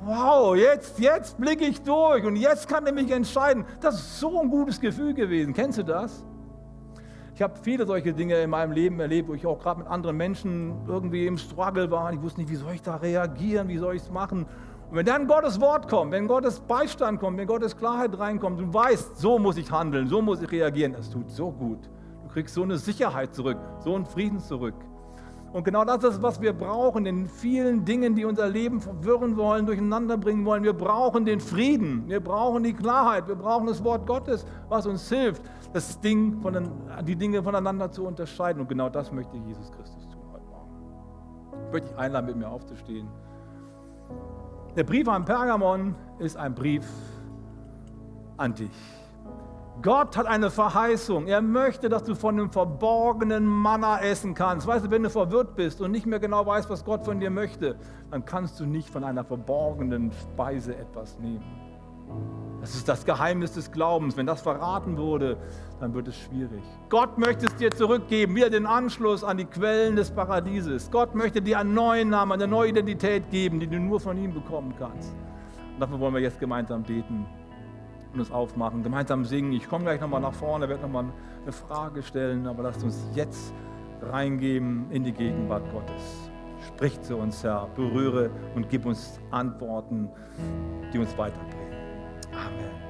wow, 0.05 0.57
jetzt, 0.57 0.99
jetzt 0.99 1.39
blicke 1.39 1.65
ich 1.65 1.83
durch 1.83 2.25
und 2.25 2.37
jetzt 2.37 2.69
kann 2.69 2.87
er 2.87 2.93
mich 2.93 3.11
entscheiden. 3.11 3.65
Das 3.81 3.95
ist 3.95 4.21
so 4.21 4.41
ein 4.41 4.51
gutes 4.51 4.81
Gefühl 4.81 5.15
gewesen. 5.15 5.55
Kennst 5.55 5.79
du 5.79 5.85
das? 5.85 6.25
Ich 7.35 7.41
habe 7.41 7.55
viele 7.63 7.87
solche 7.87 8.13
Dinge 8.13 8.37
in 8.37 8.51
meinem 8.51 8.73
Leben 8.73 9.01
erlebt, 9.01 9.29
wo 9.29 9.35
ich 9.35 9.47
auch 9.47 9.59
gerade 9.59 9.81
mit 9.81 9.89
anderen 9.89 10.17
Menschen 10.17 10.87
irgendwie 10.87 11.27
im 11.27 11.39
Struggle 11.39 11.91
war. 11.91 12.13
Ich 12.13 12.21
wusste 12.21 12.41
nicht, 12.41 12.51
wie 12.51 12.57
soll 12.57 12.75
ich 12.75 12.83
da 12.83 12.97
reagieren, 12.97 13.69
wie 13.69 13.79
soll 13.79 13.97
ich 13.97 14.03
es 14.03 14.11
machen. 14.11 14.47
Und 14.93 14.99
wenn 14.99 15.07
dann 15.07 15.27
Gottes 15.27 15.59
Wort 15.59 15.89
kommt, 15.89 16.13
wenn 16.13 16.29
Gottes 16.29 16.61
Beistand 16.61 17.19
kommt, 17.19 17.39
wenn 17.39 17.47
Gottes 17.47 17.75
Klarheit 17.75 18.19
reinkommt, 18.19 18.61
du 18.61 18.75
weißt, 18.75 19.17
so 19.17 19.39
muss 19.39 19.57
ich 19.57 19.73
handeln, 19.73 20.07
so 20.07 20.21
muss 20.21 20.43
ich 20.43 20.53
reagieren, 20.53 20.93
das 20.93 21.09
tut 21.09 21.31
so 21.31 21.51
gut. 21.51 21.79
Du 22.25 22.29
kriegst 22.29 22.55
so 22.55 22.63
eine 22.63 22.77
Sicherheit 22.77 23.35
zurück, 23.35 23.57
so 23.79 23.95
einen 23.95 24.05
Frieden 24.05 24.39
zurück. 24.39 24.75
Und 25.55 25.65
genau 25.65 25.87
das 25.87 26.05
ist, 26.05 26.21
was 26.21 26.43
wir 26.43 26.53
brauchen 26.53 27.07
in 27.07 27.27
vielen 27.27 27.87
Dingen, 27.87 28.15
die 28.15 28.27
unser 28.27 28.51
Leben 28.51 28.83
verwirren 28.83 29.39
wollen, 29.39 29.65
durcheinander 29.65 30.19
bringen 30.19 30.45
wollen. 30.45 30.63
Wir 30.63 30.75
brauchen 30.75 31.25
den 31.25 31.41
Frieden, 31.41 32.07
wir 32.07 32.21
brauchen 32.21 32.63
die 32.63 32.75
Klarheit, 32.75 33.27
wir 33.29 33.37
brauchen 33.37 33.69
das 33.69 33.83
Wort 33.83 34.07
Gottes, 34.07 34.45
was 34.69 34.85
uns 34.85 35.09
hilft, 35.09 35.43
das 35.73 36.01
Ding 36.01 36.39
von 36.43 36.69
die 37.07 37.17
Dinge 37.17 37.43
voneinander 37.43 37.91
zu 37.91 38.07
unterscheiden. 38.07 38.61
Und 38.61 38.69
genau 38.69 38.91
das 38.91 39.11
möchte 39.11 39.39
Jesus 39.39 39.73
Christus 39.73 40.07
tun 40.11 40.23
heute 40.31 40.45
Morgen. 40.45 41.65
Ich 41.65 41.73
möchte 41.73 41.89
dich 41.89 41.99
einladen, 41.99 42.27
mit 42.27 42.37
mir 42.37 42.51
aufzustehen. 42.51 43.09
Der 44.75 44.85
Brief 44.85 45.07
an 45.07 45.27
Pergamon 45.27 45.95
ist 46.19 46.35
ein 46.39 46.55
Brief 46.55 46.87
an 48.39 48.55
dich. 48.55 48.71
Gott 49.83 50.17
hat 50.17 50.25
eine 50.25 50.51
Verheißung. 50.51 51.27
Er 51.27 51.43
möchte, 51.43 51.91
dass 51.91 52.05
du 52.05 52.15
von 52.15 52.39
dem 52.39 52.51
verborgenen 52.51 53.45
Manna 53.45 54.01
essen 54.01 54.33
kannst. 54.33 54.67
Weißt 54.67 54.87
du, 54.87 54.91
wenn 54.91 55.03
du 55.03 55.11
verwirrt 55.11 55.57
bist 55.57 55.83
und 55.83 55.91
nicht 55.91 56.07
mehr 56.07 56.21
genau 56.21 56.47
weißt, 56.47 56.71
was 56.71 56.87
Gott 56.87 57.05
von 57.05 57.21
dir 57.21 57.29
möchte, 57.29 57.77
dann 58.11 58.25
kannst 58.25 58.61
du 58.61 58.65
nicht 58.65 58.89
von 58.89 59.05
einer 59.05 59.25
verborgenen 59.25 60.11
Speise 60.13 60.75
etwas 60.75 61.19
nehmen. 61.19 61.62
Das 62.63 62.77
ist 62.77 62.89
das 62.89 63.05
Geheimnis 63.05 63.55
des 63.55 63.73
Glaubens. 63.73 64.17
Wenn 64.17 64.27
das 64.27 64.41
verraten 64.41 64.97
wurde, 64.97 65.37
dann 65.81 65.93
wird 65.95 66.07
es 66.07 66.17
schwierig. 66.17 66.63
Gott 66.89 67.19
möchte 67.19 67.47
es 67.47 67.57
dir 67.57 67.73
zurückgeben, 67.73 68.37
wieder 68.37 68.51
den 68.51 68.67
Anschluss 68.67 69.25
an 69.25 69.37
die 69.37 69.47
Quellen 69.47 69.97
des 69.97 70.13
Paradieses. 70.13 70.89
Gott 70.91 71.13
möchte 71.17 71.43
dir 71.43 71.59
einen 71.59 71.75
neuen 71.75 72.11
Namen, 72.11 72.31
eine 72.31 72.47
neue 72.47 72.69
Identität 72.69 73.29
geben, 73.31 73.59
die 73.59 73.67
du 73.67 73.81
nur 73.81 73.99
von 73.99 74.17
ihm 74.17 74.33
bekommen 74.33 74.73
kannst. 74.79 75.13
Und 75.75 75.81
dafür 75.81 75.99
wollen 75.99 76.15
wir 76.15 76.21
jetzt 76.21 76.39
gemeinsam 76.39 76.85
beten 76.85 77.27
und 78.13 78.21
uns 78.21 78.31
aufmachen, 78.31 78.85
gemeinsam 78.85 79.25
singen. 79.25 79.53
Ich 79.55 79.69
komme 79.69 79.83
gleich 79.83 80.01
nochmal 80.01 80.21
nach 80.21 80.35
vorne, 80.35 80.69
werde 80.69 80.83
nochmal 80.83 81.07
eine 81.43 81.53
Frage 81.53 82.01
stellen, 82.03 82.47
aber 82.47 82.63
lasst 82.63 82.85
uns 82.85 83.09
jetzt 83.13 83.53
reingeben 84.03 84.87
in 84.91 85.03
die 85.03 85.13
Gegenwart 85.13 85.65
Gottes. 85.73 86.31
Sprich 86.69 87.01
zu 87.01 87.17
uns, 87.17 87.43
Herr, 87.43 87.69
berühre 87.75 88.31
und 88.55 88.69
gib 88.69 88.87
uns 88.87 89.19
Antworten, 89.33 90.09
die 90.93 90.99
uns 90.99 91.17
weiterbringen. 91.19 91.72
아멘. 92.47 92.82